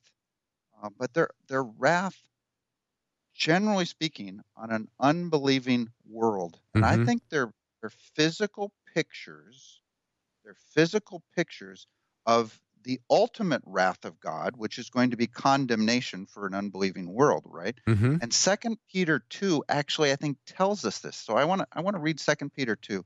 [0.83, 2.17] uh, but they're they're wrath,
[3.33, 7.05] generally speaking, on an unbelieving world, and I Mhm.
[7.05, 9.81] think they're they're physical pictures.
[10.43, 11.87] They're physical pictures
[12.25, 17.13] of the ultimate wrath of God, which is going to be condemnation for an unbelieving
[17.13, 17.77] world, right?
[17.87, 18.15] Mm-hmm.
[18.21, 21.17] And Second Peter two actually, I think, tells us this.
[21.17, 23.05] So I want to I want to read Second Peter two,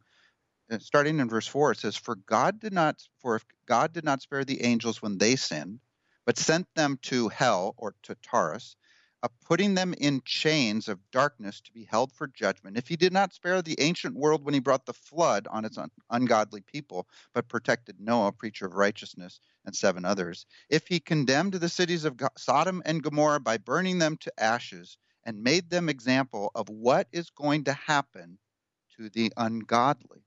[0.71, 1.71] uh, starting in verse four.
[1.71, 5.17] It says, "For God did not for if God did not spare the angels when
[5.17, 5.79] they sinned,
[6.27, 8.75] but sent them to hell or to Tartarus,
[9.23, 12.77] uh, putting them in chains of darkness to be held for judgment.
[12.77, 15.77] If He did not spare the ancient world when He brought the flood on its
[15.77, 21.53] un- ungodly people, but protected Noah, preacher of righteousness, and seven others." if he condemned
[21.53, 26.51] the cities of Sodom and Gomorrah by burning them to ashes and made them example
[26.55, 28.37] of what is going to happen
[28.97, 30.25] to the ungodly.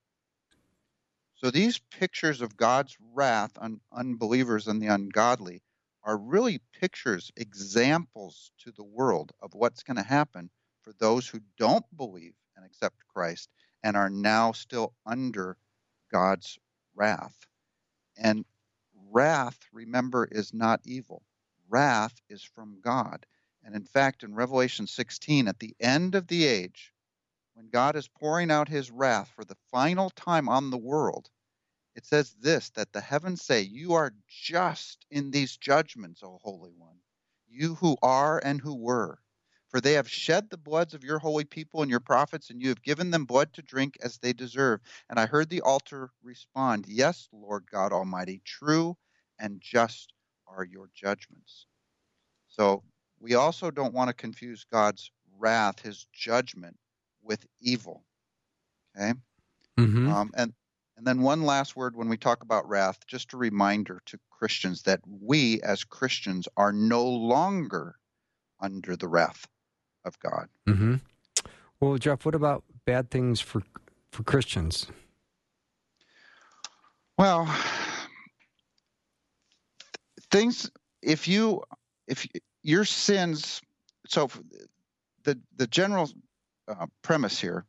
[1.37, 5.63] So these pictures of God's wrath on unbelievers and the ungodly
[6.03, 10.51] are really pictures, examples to the world of what's going to happen
[10.83, 13.51] for those who don't believe and accept Christ
[13.83, 15.57] and are now still under
[16.11, 16.59] God's
[16.95, 17.47] wrath.
[18.17, 18.45] And
[19.11, 21.23] wrath, remember, is not evil.
[21.69, 23.27] Wrath is from God.
[23.63, 26.93] And in fact, in Revelation 16, at the end of the age,
[27.55, 31.31] when God is pouring out his wrath for the final time on the world,
[32.01, 36.73] it says this that the heavens say, You are just in these judgments, O Holy
[36.73, 36.97] One,
[37.47, 39.21] you who are and who were.
[39.69, 42.71] For they have shed the bloods of your holy people and your prophets, and you
[42.71, 44.81] have given them blood to drink as they deserve.
[45.11, 48.97] And I heard the altar respond, Yes, Lord God Almighty, true
[49.39, 50.15] and just
[50.47, 51.67] are your judgments.
[52.49, 52.83] So
[53.19, 56.79] we also don't want to confuse God's wrath, his judgment,
[57.21, 58.07] with evil.
[58.97, 59.13] Okay?
[59.79, 60.55] hmm Um, and
[61.01, 64.83] and then one last word when we talk about wrath, just a reminder to Christians
[64.83, 67.95] that we as Christians are no longer
[68.61, 69.47] under the wrath
[70.05, 70.51] of God.
[70.67, 70.97] hmm
[71.81, 73.63] Well, Jeff, what about bad things for
[74.11, 74.89] for Christians?
[77.17, 77.47] Well,
[80.31, 81.63] things if you
[82.09, 82.27] if
[82.63, 83.63] your sins
[84.07, 84.29] so
[85.25, 86.11] the the general
[86.69, 87.65] uh, premise here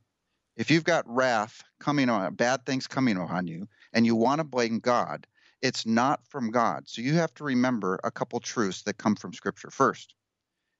[0.57, 4.43] if you've got wrath coming on bad things coming on you and you want to
[4.43, 5.27] blame God
[5.61, 9.33] it's not from God so you have to remember a couple truths that come from
[9.33, 10.15] scripture first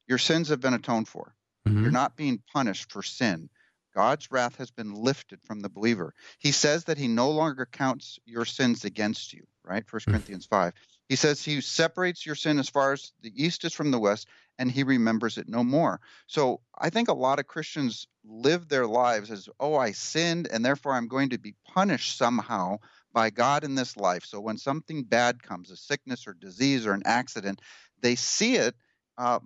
[0.07, 1.36] your sins have been atoned for
[1.67, 1.84] Mhm.
[1.84, 3.49] you're not being punished for sin.
[3.93, 6.13] God's wrath has been lifted from the believer.
[6.39, 9.86] He says that he no longer counts your sins against you, right?
[9.86, 10.13] First Mm.
[10.13, 10.73] Corinthians 5.
[11.12, 14.30] He says he separates your sin as far as the east is from the west,
[14.58, 16.00] and he remembers it no more.
[16.26, 20.63] So I think a lot of Christians live their lives as, oh, I sinned, and
[20.63, 22.78] therefore I'm going to be punished somehow
[23.12, 24.24] by God in this life.
[24.24, 27.60] So when something bad comes, a sickness or disease or an accident,
[28.00, 28.74] they see it
[29.17, 29.39] uh,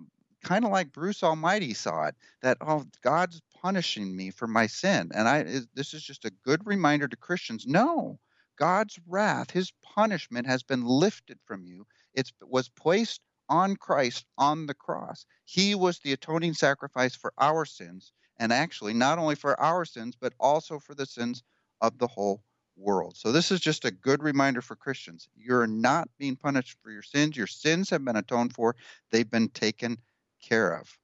[0.44, 5.10] kind of like Bruce Almighty saw it that oh God's punishing me for my sin
[5.12, 5.42] and I
[5.74, 8.20] this is just a good reminder to Christians no
[8.56, 11.86] God's wrath his punishment has been lifted from you.
[12.14, 15.26] It was placed on Christ on the cross.
[15.44, 20.16] He was the atoning sacrifice for our sins and actually not only for our sins
[20.18, 21.42] but also for the sins
[21.80, 22.42] of the whole
[22.76, 23.16] world.
[23.16, 25.28] So this is just a good reminder for Christians.
[25.34, 27.36] You're not being punished for your sins.
[27.36, 28.76] Your sins have been atoned for.
[29.10, 29.98] They've been taken
[30.42, 30.98] care of.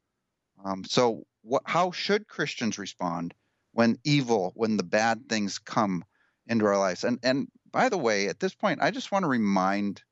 [0.64, 1.26] Um, so,
[1.64, 3.34] how should Christians respond
[3.72, 6.04] when evil, when the bad things come
[6.46, 7.04] into our lives?
[7.04, 10.02] And and by the way, at this point, I just want to remind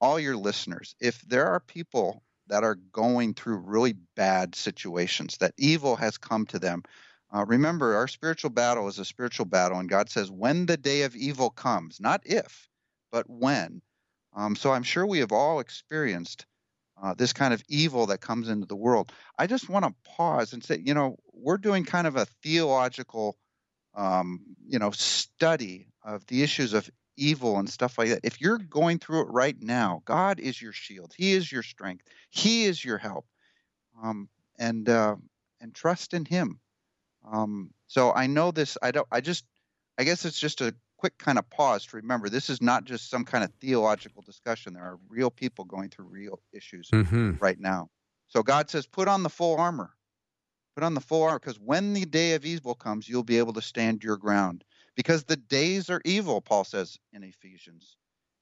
[0.00, 5.54] all your listeners: if there are people that are going through really bad situations, that
[5.58, 6.82] evil has come to them.
[7.30, 11.02] Uh, remember, our spiritual battle is a spiritual battle, and God says, when the day
[11.02, 12.68] of evil comes, not if,
[13.12, 13.82] but when.
[14.34, 16.46] Um, so I'm sure we have all experienced
[17.02, 19.12] uh, this kind of evil that comes into the world.
[19.38, 23.36] I just want to pause and say, you know, we're doing kind of a theological,
[23.94, 28.20] um, you know, study of the issues of evil and stuff like that.
[28.22, 31.12] If you're going through it right now, God is your shield.
[31.16, 32.04] He is your strength.
[32.30, 33.26] He is your help,
[34.02, 35.16] um, and uh,
[35.60, 36.60] and trust in Him.
[37.30, 38.78] Um, so I know this.
[38.82, 39.08] I don't.
[39.10, 39.44] I just.
[40.00, 43.08] I guess it's just a quick kind of pause to remember this is not just
[43.08, 44.74] some kind of theological discussion.
[44.74, 47.32] There are real people going through real issues mm-hmm.
[47.40, 47.88] right now.
[48.28, 49.90] So God says, put on the full armor.
[50.78, 53.60] Put on the full because when the day of evil comes, you'll be able to
[53.60, 54.62] stand your ground.
[54.94, 57.96] Because the days are evil, Paul says in Ephesians.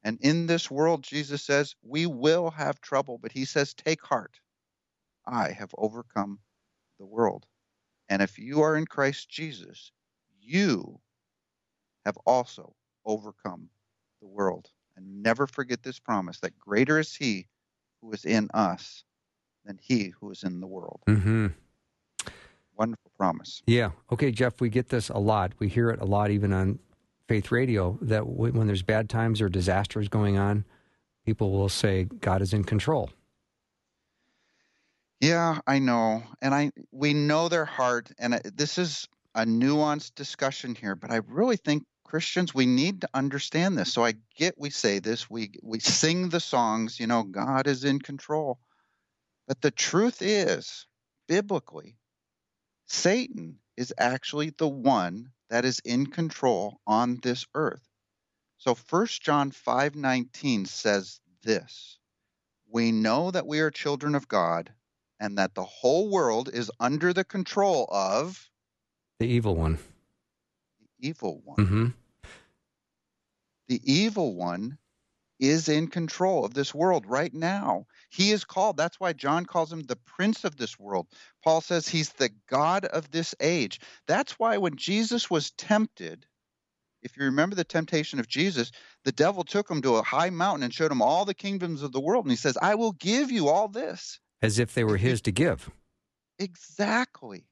[0.05, 4.39] And in this world, Jesus says, we will have trouble, but he says, take heart.
[5.27, 6.39] I have overcome
[6.99, 7.47] the world.
[8.11, 9.91] And if you are in Christ Jesus,
[10.39, 11.01] you
[12.05, 12.75] have also
[13.07, 13.71] overcome
[14.21, 14.69] the world.
[14.95, 17.49] And never forget this promise that greater is he
[18.03, 19.05] who is in us
[19.65, 21.01] than he who is in the world.
[21.07, 21.47] hmm
[22.77, 23.63] Wonderful promise.
[23.67, 23.91] Yeah.
[24.13, 25.53] Okay, Jeff, we get this a lot.
[25.59, 26.79] We hear it a lot even on
[27.29, 30.65] faith radio that when there's bad times or disasters going on,
[31.25, 33.11] people will say God is in control.
[35.21, 36.23] Yeah, I know.
[36.43, 41.11] And I we know their heart and I- this is a nuanced discussion here, but
[41.11, 43.93] I really think Christians we need to understand this.
[43.93, 47.85] So I get we say this, we we sing the songs, you know, God is
[47.85, 48.61] in control.
[49.49, 50.87] But the truth is,
[51.29, 51.97] biblically,
[52.87, 57.87] Satan is actually the one that is in control on this earth.
[58.59, 61.99] So 1 John 5:19 says this:
[62.69, 64.73] We know that we are children of God
[65.21, 68.51] and that the whole world is under the control of
[69.19, 69.79] The evil one.
[70.79, 71.67] the evil one.
[71.67, 71.87] hmm
[73.69, 74.79] The evil one
[75.39, 77.87] is in control of this world right now.
[78.11, 81.07] He is called, that's why John calls him the prince of this world.
[81.45, 83.81] Paul says he's the God of this age.
[84.07, 86.27] That's why when Jesus was tempted,
[87.03, 88.73] if you remember the temptation of Jesus,
[89.05, 91.93] the devil took him to a high mountain and showed him all the kingdoms of
[91.93, 92.25] the world.
[92.25, 94.19] And he says, I will give you all this.
[94.43, 95.71] As if they were his to give.
[96.39, 97.47] Exactly.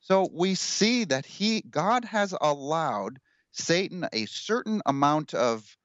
[0.00, 3.18] So we see that he God has allowed
[3.52, 5.76] Satan a certain amount of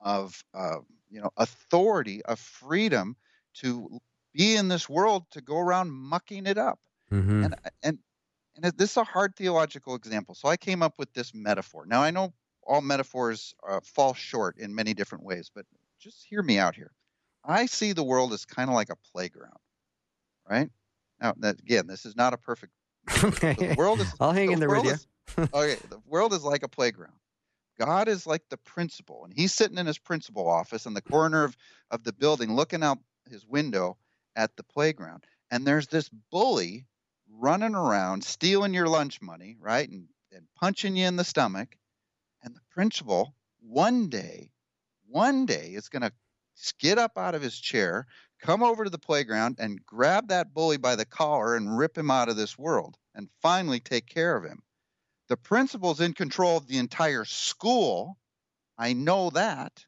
[0.00, 0.78] of uh,
[1.10, 3.16] you know authority, of freedom
[3.54, 4.00] to
[4.32, 6.78] be in this world to go around mucking it up.
[7.10, 7.98] hmm And and
[8.56, 10.34] and this is a hard theological example.
[10.34, 11.86] So I came up with this metaphor.
[11.86, 12.32] Now I know
[12.64, 15.64] all metaphors uh, fall short in many different ways, but
[16.00, 16.92] just hear me out here.
[17.44, 19.56] I see the world as kind of like a playground,
[20.48, 20.70] right?
[21.20, 22.72] Now, that, again, this is not a perfect.
[23.24, 23.54] okay.
[23.54, 24.12] The world is.
[24.20, 24.90] I'll hang in there with you.
[24.90, 25.06] is-
[25.54, 27.14] okay, the world is like a playground.
[27.78, 31.44] God is like the principal, and he's sitting in his principal office in the corner
[31.44, 31.56] of,
[31.90, 32.98] of the building, looking out
[33.30, 33.96] his window
[34.36, 35.24] at the playground.
[35.50, 36.86] and there's this bully
[37.30, 39.88] running around stealing your lunch money, right?
[39.88, 41.76] And, and punching you in the stomach.
[42.42, 44.50] And the principal, one day,
[45.08, 46.12] one day is going to
[46.78, 48.06] get up out of his chair,
[48.40, 52.10] come over to the playground, and grab that bully by the collar and rip him
[52.10, 54.62] out of this world and finally take care of him.
[55.28, 58.18] The principal's in control of the entire school.
[58.78, 59.84] I know that.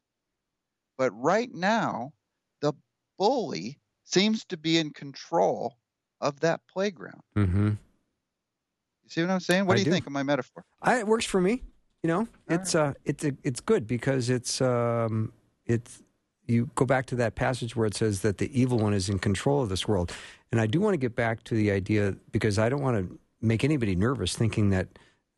[0.97, 2.13] But right now,
[2.61, 2.73] the
[3.17, 5.77] bully seems to be in control
[6.19, 7.21] of that playground.
[7.35, 7.67] Mm-hmm.
[7.69, 9.65] You see what I'm saying?
[9.65, 9.91] What I do you do.
[9.91, 10.63] think of my metaphor?
[10.81, 11.63] I, it works for me.
[12.03, 15.33] You know, All it's uh, it's it's good because it's um,
[15.65, 16.01] it's
[16.47, 19.19] you go back to that passage where it says that the evil one is in
[19.19, 20.11] control of this world,
[20.51, 23.19] and I do want to get back to the idea because I don't want to
[23.41, 24.87] make anybody nervous thinking that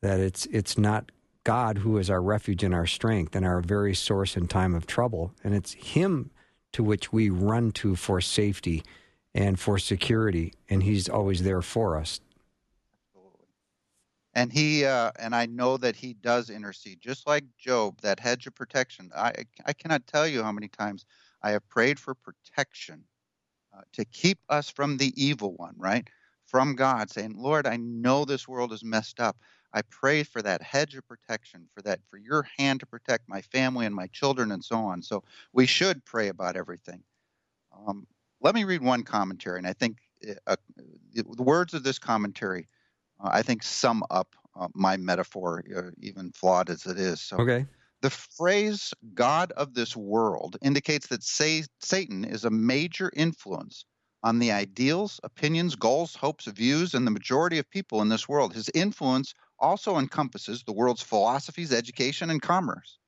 [0.03, 1.11] that it's it's not
[1.43, 4.85] God who is our refuge and our strength and our very source in time of
[4.85, 6.29] trouble, and it's Him
[6.73, 8.83] to which we run to for safety
[9.33, 12.19] and for security, and He's always there for us.
[13.15, 13.47] Absolutely.
[14.33, 18.45] And he uh, and I know that he does intercede, just like Job, that hedge
[18.45, 19.09] of protection.
[19.15, 19.33] I
[19.65, 21.05] I cannot tell you how many times
[21.41, 23.05] I have prayed for protection
[23.75, 26.07] uh, to keep us from the evil one, right?
[26.45, 29.37] From God, saying, Lord, I know this world is messed up.
[29.73, 33.41] I pray for that hedge of protection, for that, for your hand to protect my
[33.41, 35.01] family and my children and so on.
[35.01, 37.03] So we should pray about everything.
[37.71, 38.07] Um,
[38.41, 39.99] let me read one commentary, and I think
[40.47, 40.55] uh,
[41.13, 42.67] the words of this commentary,
[43.19, 47.21] uh, I think, sum up uh, my metaphor, uh, even flawed as it is.
[47.21, 47.67] So Okay.
[48.01, 53.85] the phrase God of this world indicates that sa- Satan is a major influence
[54.23, 58.53] on the ideals, opinions, goals, hopes, views, and the majority of people in this world.
[58.53, 59.33] His influence
[59.63, 62.99] also encompasses the world's philosophies, education, and commerce.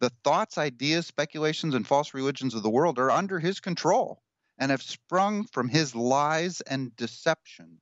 [0.00, 4.20] The thoughts, ideas, speculations, and false religions of the world are under his control
[4.58, 7.80] and have sprung from his lies and deceptions.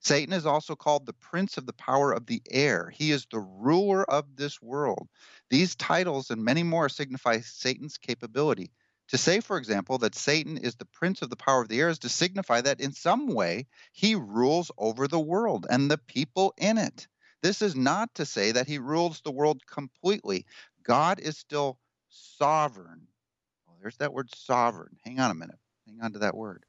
[0.00, 2.90] Satan is also called the prince of the power of the air.
[2.90, 5.08] He is the ruler of this world.
[5.50, 8.70] These titles and many more signify Satan's capability.
[9.08, 11.90] To say, for example, that Satan is the prince of the power of the air
[11.90, 16.54] is to signify that in some way he rules over the world and the people
[16.56, 17.06] in it.
[17.44, 20.46] This is not to say that he rules the world completely.
[20.82, 21.78] God is still
[22.08, 23.06] sovereign.
[23.66, 24.96] Well, there's that word sovereign.
[25.04, 25.58] Hang on a minute.
[25.86, 26.64] Hang on to that word.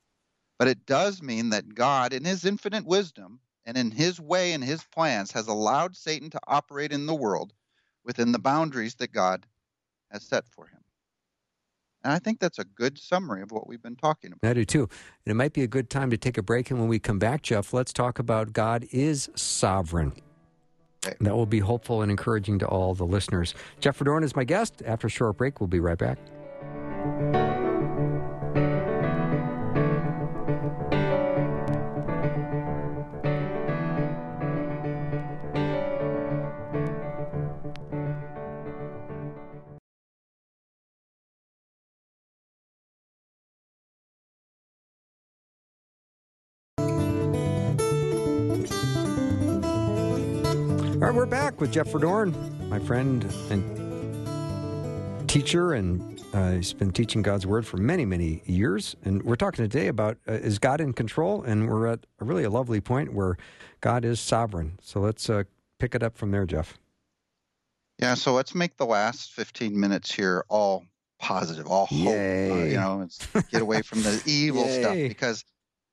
[0.60, 4.62] But it does mean that God, in his infinite wisdom and in his way and
[4.62, 7.54] his plans, has allowed Satan to operate in the world
[8.04, 9.46] within the boundaries that God
[10.12, 10.82] has set for him.
[12.04, 14.50] And I think that's a good summary of what we've been talking about.
[14.50, 14.90] I do too.
[15.26, 16.70] And it might be a good time to take a break.
[16.70, 20.12] And when we come back, Jeff, let's talk about God is sovereign.
[21.20, 23.54] That will be hopeful and encouraging to all the listeners.
[23.80, 24.82] Jeff Verdoorn is my guest.
[24.86, 26.18] After a short break, we'll be right back.
[51.56, 52.34] Back with Jeff Verdoorn,
[52.68, 58.98] my friend and teacher, and uh, he's been teaching God's Word for many, many years.
[59.06, 61.44] And we're talking today about uh, is God in control?
[61.44, 63.38] And we're at a really a lovely point where
[63.80, 64.78] God is sovereign.
[64.82, 65.44] So let's uh,
[65.80, 66.78] pick it up from there, Jeff.
[68.00, 70.84] Yeah, so let's make the last 15 minutes here all
[71.20, 72.10] positive, all hope.
[72.10, 73.08] Uh, you know,
[73.50, 75.46] get away from the evil stuff because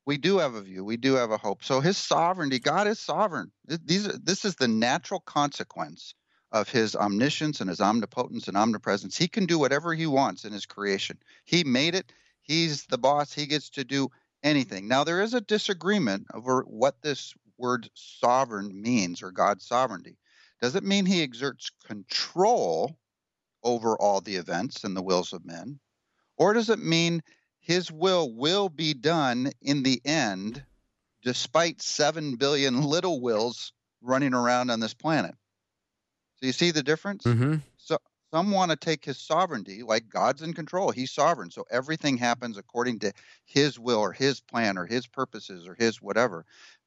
[0.04, 1.62] we do have a view, we do have a hope.
[1.64, 3.52] So his sovereignty, God is sovereign.
[3.66, 6.14] These this is the natural consequence
[6.50, 9.16] of his omniscience and his omnipotence and omnipresence.
[9.16, 11.18] He can do whatever he wants in his creation.
[11.44, 12.12] He made it.
[12.42, 13.32] He's the boss.
[13.32, 14.10] He gets to do
[14.42, 14.88] anything.
[14.88, 20.18] Now there is a disagreement over what this word sovereign means or God's sovereignty.
[20.60, 22.98] Does it mean he exerts control
[23.62, 25.78] over all the events and the wills of men?
[26.36, 27.22] Or does it mean
[27.62, 30.62] his will will be done in the end,
[31.22, 35.34] despite 7 billion little wills running around on this planet?
[36.36, 37.22] So you see the difference?
[37.22, 37.56] Mm-hmm.
[37.76, 37.98] So
[38.32, 40.90] some want to take his sovereignty, like God's in control.
[40.90, 41.50] He's sovereign.
[41.50, 43.12] So everything happens according to
[43.44, 46.44] his will or his plan or his purposes or his whatever.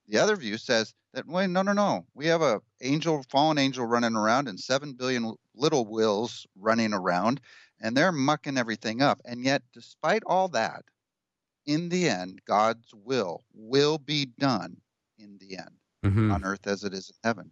[0.08, 2.06] The other view says that wait, no, no, no.
[2.14, 7.42] We have a angel, fallen angel running around and seven billion little wills running around,
[7.82, 9.22] and they're mucking everything up.
[9.26, 10.84] And yet, despite all that,
[11.66, 14.78] in the end, God's will will be done
[15.18, 16.32] in the end Mm-hmm.
[16.32, 17.52] on earth as it is in heaven.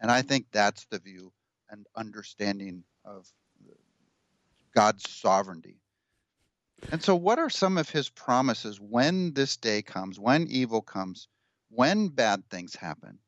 [0.00, 1.32] And I think that's the view
[1.70, 3.26] and understanding of
[4.74, 5.78] God's sovereignty.
[6.92, 11.26] And so, what are some of his promises when this day comes, when evil comes,
[11.70, 13.18] when bad things happen?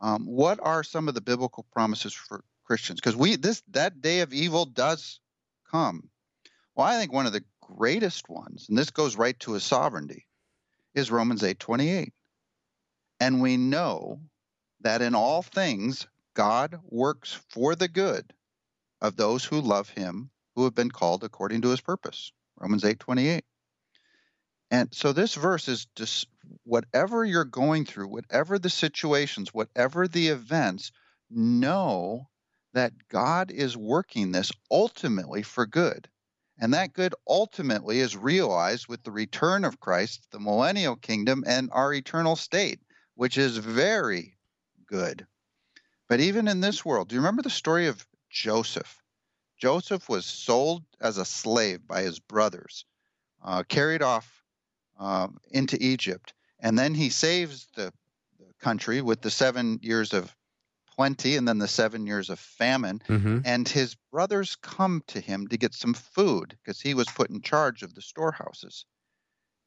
[0.00, 3.00] Um, what are some of the biblical promises for Christians?
[3.00, 5.20] Because we this that day of evil does
[5.70, 6.10] come.
[6.74, 10.26] Well, I think one of the greatest ones, and this goes right to his sovereignty,
[10.94, 12.12] is Romans eight twenty eight,
[13.20, 14.20] and we know
[14.80, 18.32] that in all things God works for the good
[19.00, 22.32] of those who love Him, who have been called according to His purpose.
[22.58, 23.44] Romans eight twenty eight.
[24.70, 26.26] And so this verse is just
[26.64, 30.92] whatever you're going through, whatever the situations, whatever the events,
[31.30, 32.28] know
[32.72, 36.08] that God is working this ultimately for good.
[36.58, 41.68] And that good ultimately is realized with the return of Christ, the millennial kingdom, and
[41.72, 42.80] our eternal state,
[43.14, 44.36] which is very
[44.86, 45.26] good.
[46.08, 49.02] But even in this world, do you remember the story of Joseph?
[49.58, 52.84] Joseph was sold as a slave by his brothers,
[53.42, 54.33] uh, carried off
[54.98, 57.92] um, into Egypt, and then he saves the,
[58.38, 60.34] the country with the seven years of
[60.96, 63.02] plenty and then the seven years of famine.
[63.08, 63.40] Mm-hmm.
[63.44, 67.42] And his brothers come to him to get some food because he was put in
[67.42, 68.84] charge of the storehouses.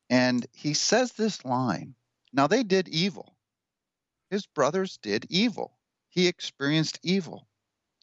[0.10, 1.96] And he says this line
[2.32, 3.36] Now they did evil.
[4.30, 5.78] His brothers did evil.
[6.10, 7.48] He experienced evil.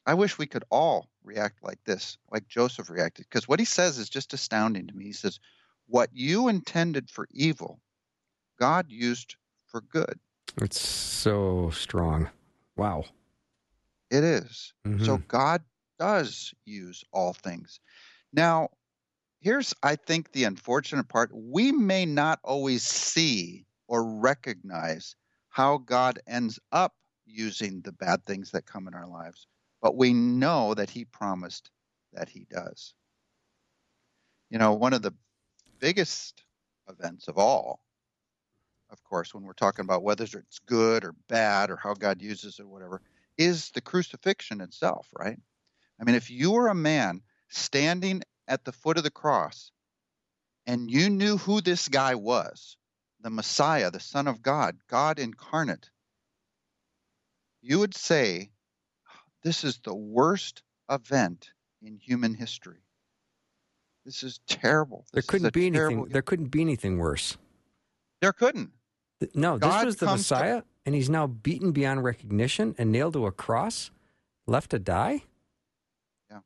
[0.07, 3.99] I wish we could all react like this, like Joseph reacted, because what he says
[3.99, 5.07] is just astounding to me.
[5.07, 5.41] He says,
[5.87, 7.81] What you intended for evil,
[8.59, 10.19] God used for good.
[10.61, 12.31] It's so strong.
[12.77, 13.05] Wow.
[14.11, 14.73] It is.
[15.03, 15.29] So Mhm.
[15.29, 15.65] God
[15.99, 17.81] does use all things.
[18.33, 18.71] Now,
[19.41, 21.31] here's, I think, the unfortunate part.
[21.33, 25.17] We may not always see or recognize
[25.49, 26.95] how God ends up
[27.27, 29.47] using the bad things that come in our lives,
[29.81, 31.71] but we know that He promised
[32.13, 32.95] that He does.
[34.51, 35.15] You know, one of the
[35.85, 36.43] biggest
[36.89, 37.79] events of all,
[38.91, 42.59] of course, when we're talking about whether it's good or bad or how God uses
[42.59, 43.03] it or whatever,
[43.37, 45.39] is the crucifixion itself, right?
[46.01, 47.21] I mean, if you were a man
[47.51, 49.73] standing at the foot of the cross
[50.67, 52.79] and you knew who this guy was,
[53.21, 55.91] the Messiah, the Son of God, God incarnate,
[57.61, 58.53] you would say,
[59.43, 61.51] This is the worst event
[61.83, 62.85] in human history.
[64.05, 65.05] This is terrible.
[65.13, 66.05] There This is couldn't be anything.
[66.07, 67.37] There couldn't be anything worse.
[68.21, 68.71] there couldn't.
[69.35, 73.15] No, this was the comes to- Messiah, and he's now beaten beyond recognition and nailed
[73.15, 73.91] to a cross,
[74.47, 75.25] left to die.
[76.31, 76.41] Yeah.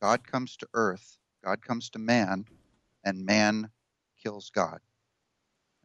[0.00, 2.46] God comes to earth, God comes to man,
[3.04, 3.70] and man
[4.20, 4.80] kills God.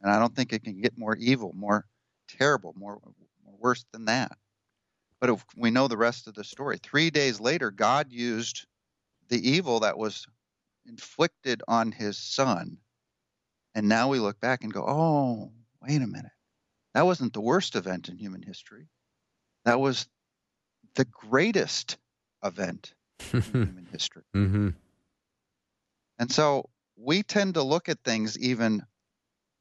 [0.00, 1.86] And I don't think it can get more evil, more
[2.26, 2.98] terrible, more,
[3.44, 4.36] more worse than that.
[5.20, 6.78] But if we know the rest of the story.
[6.82, 8.66] Three days later, God used
[9.28, 10.26] the evil that was
[10.86, 12.78] inflicted on his son.
[13.74, 16.32] And now we look back and go, oh, wait a minute.
[16.94, 18.88] That wasn't the worst event in human history.
[19.64, 20.06] That was
[20.94, 21.96] the greatest
[22.44, 22.94] event
[23.32, 24.24] in human history.
[24.32, 24.70] hmm
[26.18, 28.84] And so we tend to look at things even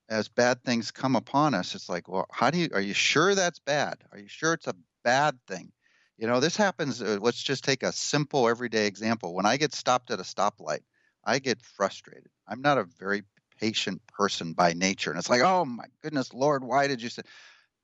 [0.10, 1.74] as bad things come upon us.
[1.74, 3.98] It's like, well, how do you, are you sure that's bad?
[4.12, 5.72] Are you sure it's a bad thing?
[6.18, 7.02] You know, this happens.
[7.02, 9.34] Uh, let's just take a simple everyday example.
[9.34, 10.82] When I get stopped at a stoplight,
[11.24, 12.30] I get frustrated.
[12.48, 13.24] I'm not a very
[13.60, 15.12] patient person by nature.
[15.12, 17.22] And it's like, oh my goodness, Lord, why did you say?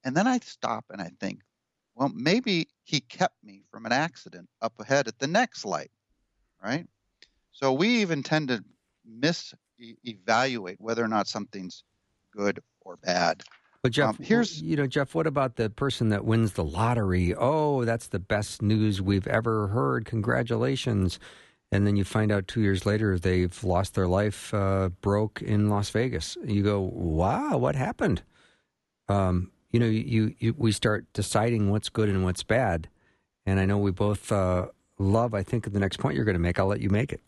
[0.04, 1.42] And then I stop and I think,
[1.96, 5.92] well, maybe he kept me from an accident up ahead at the next light,
[6.64, 6.88] right?
[7.52, 8.64] So we even tend to
[9.06, 9.54] mis
[10.04, 11.84] evaluate whether or not something's
[12.36, 13.44] good or bad.
[13.84, 17.34] But Jeff, Um, here's- you know, Jeff, what about the person that wins the lottery?
[17.36, 20.06] Oh, that's the best news we've ever heard.
[20.06, 21.20] Congratulations!
[21.72, 25.70] And then you find out two years later they've lost their life, uh, broke in
[25.70, 26.38] Las Vegas.
[26.44, 28.22] You go, wow, what happened?
[29.10, 32.88] Um, you know, you, you we start deciding what's good and what's bad.
[33.46, 35.34] And I know we both uh, love.
[35.34, 37.22] I think the next point you're going to make, I'll let you make it.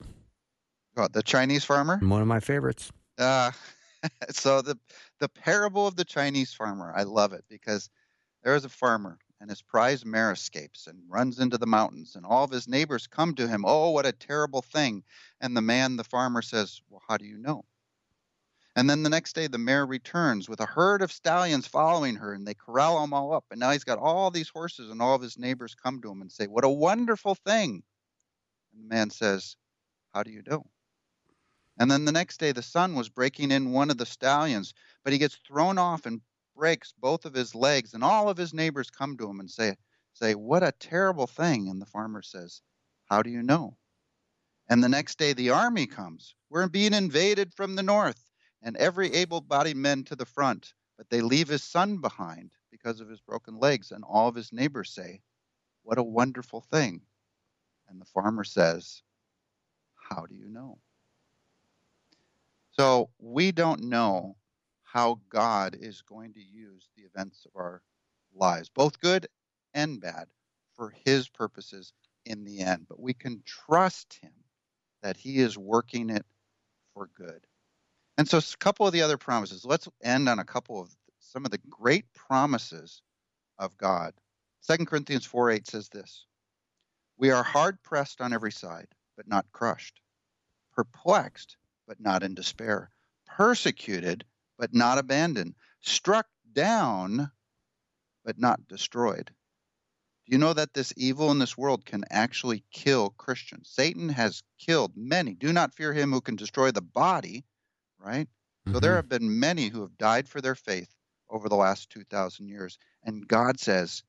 [0.93, 1.97] What, the Chinese farmer?
[2.01, 2.91] One of my favorites.
[3.17, 3.51] Uh,
[4.29, 4.77] so the
[5.19, 7.89] the parable of the Chinese farmer, I love it because
[8.43, 12.25] there is a farmer and his prize mare escapes and runs into the mountains, and
[12.25, 13.63] all of his neighbors come to him.
[13.65, 15.03] Oh, what a terrible thing!
[15.39, 17.63] And the man, the farmer, says, "Well, how do you know?"
[18.75, 22.33] And then the next day, the mare returns with a herd of stallions following her,
[22.33, 23.45] and they corral them all up.
[23.51, 26.21] And now he's got all these horses, and all of his neighbors come to him
[26.21, 27.83] and say, "What a wonderful thing!"
[28.73, 29.55] And the man says,
[30.13, 30.65] "How do you know?"
[31.77, 34.73] And then the next day, the son was breaking in one of the stallions,
[35.03, 36.21] but he gets thrown off and
[36.59, 37.93] breaks both of his legs.
[37.93, 39.77] And all of his neighbors come to him and say,
[40.13, 41.69] say, What a terrible thing.
[41.69, 42.61] And the farmer says,
[43.05, 43.77] How do you know?
[44.69, 46.35] And the next day the army comes.
[46.49, 48.29] We're being invaded from the north,
[48.61, 50.73] and every able bodied men to the front.
[50.97, 54.51] But they leave his son behind because of his broken legs, and all of his
[54.51, 55.21] neighbors say,
[55.83, 57.01] What a wonderful thing.
[57.87, 59.01] And the farmer says,
[59.95, 60.77] How do you know?
[62.71, 64.35] So we don't know
[64.91, 67.81] how God is going to use the events of our
[68.33, 69.27] lives, both good
[69.73, 70.27] and bad,
[70.75, 71.93] for his purposes
[72.25, 72.87] in the end.
[72.87, 74.31] But we can trust him
[75.03, 76.25] that he is working it
[76.93, 77.45] for good.
[78.17, 79.63] And so a couple of the other promises.
[79.63, 83.01] Let's end on a couple of some of the great promises
[83.57, 84.13] of God.
[84.67, 86.25] 2 Corinthians 4 8 says this
[87.17, 90.01] We are hard pressed on every side, but not crushed,
[90.73, 92.89] perplexed, but not in despair,
[93.27, 94.25] persecuted,
[94.59, 97.31] but not abandoned, struck down,
[98.25, 99.31] but not destroyed.
[100.27, 103.71] Do you know that this evil in this world can actually kill Christians?
[103.73, 105.33] Satan has killed many.
[105.33, 107.45] Do not fear him who can destroy the body,
[107.97, 108.27] right?
[108.27, 108.73] Mm-hmm.
[108.73, 110.93] So there have been many who have died for their faith
[111.29, 112.77] over the last 2,000 years.
[113.03, 114.03] And God says,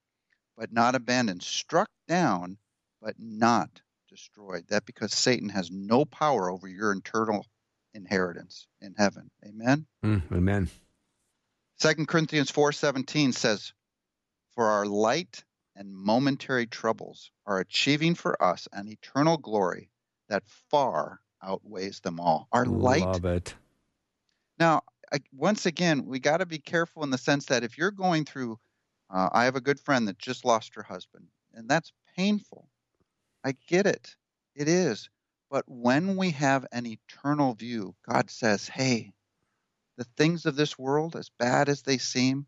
[0.56, 2.58] but not abandoned, struck down,
[3.00, 3.70] but not
[4.08, 4.66] destroyed.
[4.68, 7.46] That because Satan has no power over your eternal
[7.94, 9.30] inheritance in heaven.
[9.44, 9.86] Amen.
[10.04, 10.70] Mm, amen.
[11.78, 13.72] Second Corinthians 4:17 says,
[14.54, 19.90] "For our light and momentary troubles are achieving for us an eternal glory
[20.28, 23.02] that far outweighs them all." Our light.
[23.02, 23.54] Love it.
[24.58, 24.82] Now,
[25.12, 28.24] I, once again, we got to be careful in the sense that if you're going
[28.24, 28.58] through,
[29.08, 32.68] uh, I have a good friend that just lost her husband, and that's painful.
[33.42, 34.16] I get it.
[34.54, 35.08] It is.
[35.50, 39.12] But when we have an eternal view, God says, hey,
[39.98, 42.46] the things of this world, as bad as they seem,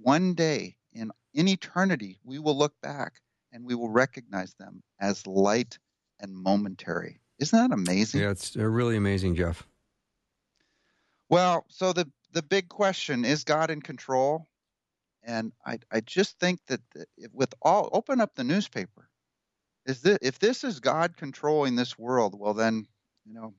[0.00, 3.14] one day in, in eternity, we will look back
[3.52, 5.78] and we will recognize them as light
[6.20, 7.20] and momentary.
[7.40, 8.20] Isn't that amazing?
[8.20, 9.66] Yeah, it's really amazing, Jeff.
[11.28, 14.46] Well, so the, the big question is God in control?
[15.24, 16.80] And I, I just think that
[17.32, 19.08] with all, open up the newspaper
[19.86, 22.86] is this, if this is God controlling this world, well then,
[23.24, 23.54] you know,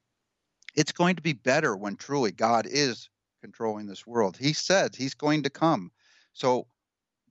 [0.75, 3.09] it's going to be better when truly God is
[3.41, 4.37] controlling this world.
[4.37, 5.91] He said he's going to come.
[6.33, 6.67] So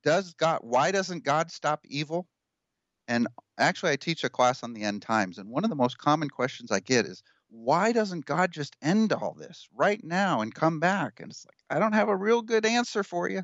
[0.03, 2.29] does God why doesn't God stop evil?
[3.09, 3.27] And
[3.59, 6.31] actually I teach a class on the end times and one of the most common
[6.31, 10.81] questions I get is why doesn't God just end all this right now and come
[10.81, 11.21] back?
[11.21, 13.43] And it's like I don't have a real good answer for you.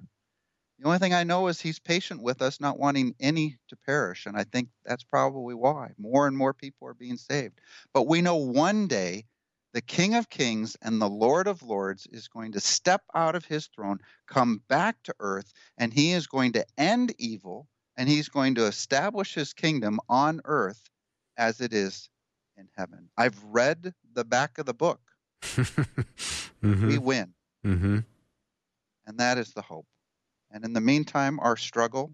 [0.80, 4.24] The only thing I know is he's patient with us, not wanting any to perish.
[4.24, 7.60] And I think that's probably why more and more people are being saved.
[7.92, 9.26] But we know one day
[9.74, 13.44] the King of Kings and the Lord of Lords is going to step out of
[13.44, 17.68] his throne, come back to earth, and he is going to end evil
[17.98, 20.88] and he's going to establish his kingdom on earth
[21.36, 22.08] as it is
[22.56, 23.10] in heaven.
[23.18, 25.00] I've read the back of the book.
[25.42, 26.86] mm-hmm.
[26.88, 27.34] We win.
[27.66, 27.98] Mm-hmm.
[29.06, 29.86] And that is the hope.
[30.50, 32.12] And in the meantime, our struggle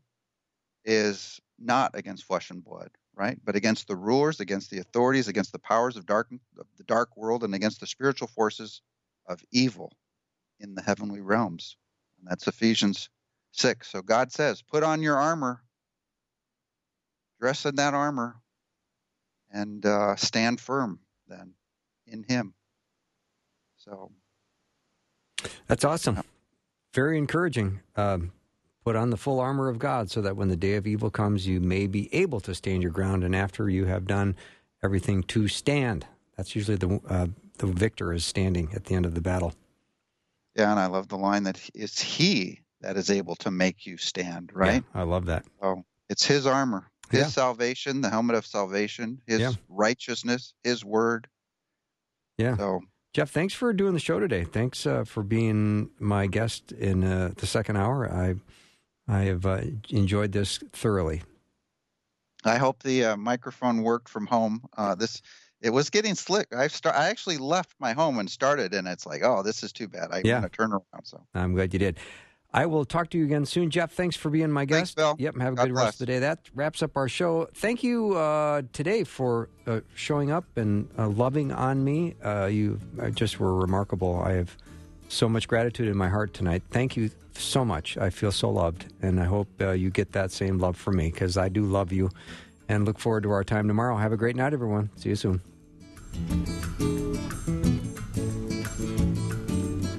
[0.85, 3.39] is not against flesh and blood, right?
[3.45, 6.29] But against the rulers, against the authorities, against the powers of dark
[6.59, 8.83] of the dark world, and against the spiritual forces
[9.27, 9.91] of evil
[10.61, 11.77] in the heavenly realms.
[12.19, 13.09] And that's Ephesians
[13.53, 13.91] six.
[13.91, 15.63] So God says, put on your armor,
[17.41, 18.37] dress in that armor,
[19.51, 21.55] and uh, stand firm then
[22.07, 22.55] in Him.
[23.79, 24.13] So
[25.67, 26.23] that's awesome
[26.97, 27.81] very encouraging.
[27.95, 28.33] Um,
[28.85, 31.47] put on the full armor of God so that when the day of evil comes,
[31.47, 33.23] you may be able to stand your ground.
[33.23, 34.35] And after you have done
[34.83, 37.27] everything to stand, that's usually the uh,
[37.59, 39.55] the victor is standing at the end of the battle.
[40.55, 43.97] Yeah, and I love the line that it's He that is able to make you
[43.97, 44.51] stand.
[44.55, 44.85] Right?
[44.95, 45.45] Yeah, I love that.
[45.61, 47.27] Oh, it's His armor, His yeah.
[47.27, 49.53] salvation, the helmet of salvation, His yeah.
[49.69, 51.29] righteousness, His word.
[52.39, 52.57] Yeah.
[52.57, 52.83] So
[53.13, 54.45] Jeff, thanks for doing the show today.
[54.45, 58.11] Thanks uh, for being my guest in uh, the second hour.
[58.11, 58.35] I
[59.09, 61.23] I have uh, enjoyed this thoroughly.
[62.45, 64.63] I hope the uh, microphone worked from home.
[64.77, 65.23] Uh, this
[65.63, 66.55] it was getting slick.
[66.55, 66.97] I start.
[66.97, 70.11] I actually left my home and started, and it's like, oh, this is too bad.
[70.13, 70.41] I yeah.
[70.41, 71.05] want to turn around.
[71.05, 71.99] So I'm glad you did.
[72.53, 73.71] I will talk to you again soon.
[73.71, 74.79] Jeff, thanks for being my guest.
[74.79, 75.17] Thanks, Bill.
[75.19, 75.85] Yep, have a God good bless.
[75.85, 76.19] rest of the day.
[76.21, 77.49] That wraps up our show.
[77.55, 82.15] Thank you uh, today for uh, showing up and uh, loving on me.
[82.25, 82.81] Uh, you
[83.15, 84.23] just were remarkable.
[84.23, 84.57] I have
[85.09, 86.63] so much gratitude in my heart tonight.
[86.71, 87.99] Thank you so much.
[87.99, 91.11] I feel so loved, and I hope uh, you get that same love from me
[91.11, 92.11] because I do love you
[92.69, 93.97] and look forward to our time tomorrow.
[93.97, 94.91] Have a great night, everyone.
[94.97, 95.41] See you soon.